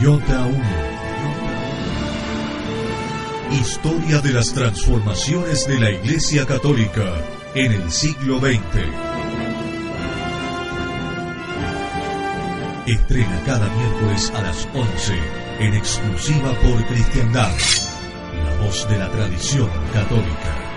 Iota 0.01 0.45
1. 0.45 0.59
Historia 3.59 4.21
de 4.21 4.33
las 4.33 4.53
transformaciones 4.53 5.67
de 5.67 5.79
la 5.79 5.91
Iglesia 5.91 6.45
Católica 6.45 7.15
en 7.55 7.71
el 7.71 7.91
siglo 7.91 8.39
XX. 8.39 8.59
Estrena 12.85 13.41
cada 13.45 13.69
miércoles 13.69 14.31
a 14.35 14.41
las 14.41 14.67
11 14.73 15.13
en 15.59 15.73
exclusiva 15.73 16.53
por 16.61 16.85
Cristiandad, 16.87 17.51
la 18.43 18.65
voz 18.65 18.87
de 18.87 18.97
la 18.97 19.09
tradición 19.11 19.69
católica. 19.93 20.68